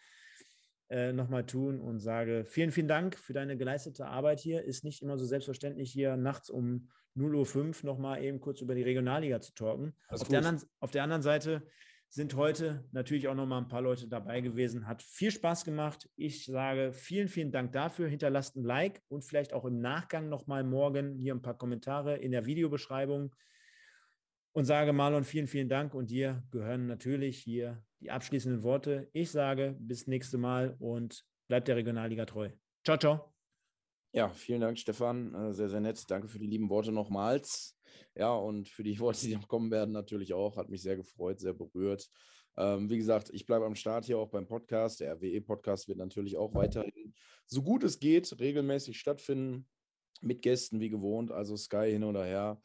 [0.91, 4.64] äh, nochmal tun und sage vielen, vielen Dank für deine geleistete Arbeit hier.
[4.64, 8.82] Ist nicht immer so selbstverständlich, hier nachts um 0.05 Uhr nochmal eben kurz über die
[8.82, 9.95] Regionalliga zu talken.
[10.09, 11.62] Auf der, anderen, auf der anderen Seite
[12.09, 14.86] sind heute natürlich auch nochmal ein paar Leute dabei gewesen.
[14.86, 16.09] Hat viel Spaß gemacht.
[16.16, 18.09] Ich sage vielen, vielen Dank dafür.
[18.09, 22.32] Hinterlasst ein Like und vielleicht auch im Nachgang nochmal morgen hier ein paar Kommentare in
[22.32, 23.34] der Videobeschreibung.
[24.53, 25.95] Und sage Marlon vielen, vielen Dank.
[25.95, 29.09] Und dir gehören natürlich hier die abschließenden Worte.
[29.12, 32.51] Ich sage bis nächste Mal und bleibt der Regionalliga treu.
[32.84, 33.34] Ciao, ciao.
[34.12, 35.34] Ja, vielen Dank, Stefan.
[35.34, 36.03] Äh, sehr, sehr nett.
[36.09, 37.78] Danke für die lieben Worte nochmals.
[38.14, 40.57] Ja, und für die Worte, die noch kommen werden, natürlich auch.
[40.57, 42.09] Hat mich sehr gefreut, sehr berührt.
[42.57, 45.01] Ähm, wie gesagt, ich bleibe am Start hier auch beim Podcast.
[45.01, 47.14] Der RWE-Podcast wird natürlich auch weiterhin,
[47.46, 49.68] so gut es geht, regelmäßig stattfinden.
[50.20, 52.61] Mit Gästen wie gewohnt, also Sky hin oder her.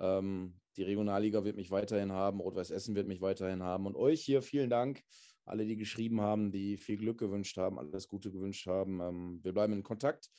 [0.00, 3.86] Ähm, die Regionalliga wird mich weiterhin haben, Rot-Weiß Essen wird mich weiterhin haben.
[3.86, 5.02] Und euch hier vielen Dank,
[5.44, 9.00] alle, die geschrieben haben, die viel Glück gewünscht haben, alles Gute gewünscht haben.
[9.00, 10.30] Ähm, wir bleiben in Kontakt.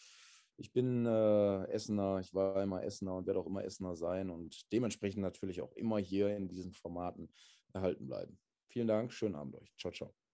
[0.58, 4.72] Ich bin äh, Essener, ich war immer Essener und werde auch immer Essener sein und
[4.72, 7.30] dementsprechend natürlich auch immer hier in diesen Formaten
[7.74, 8.40] erhalten bleiben.
[8.68, 9.74] Vielen Dank, schönen Abend euch.
[9.78, 10.27] Ciao, ciao.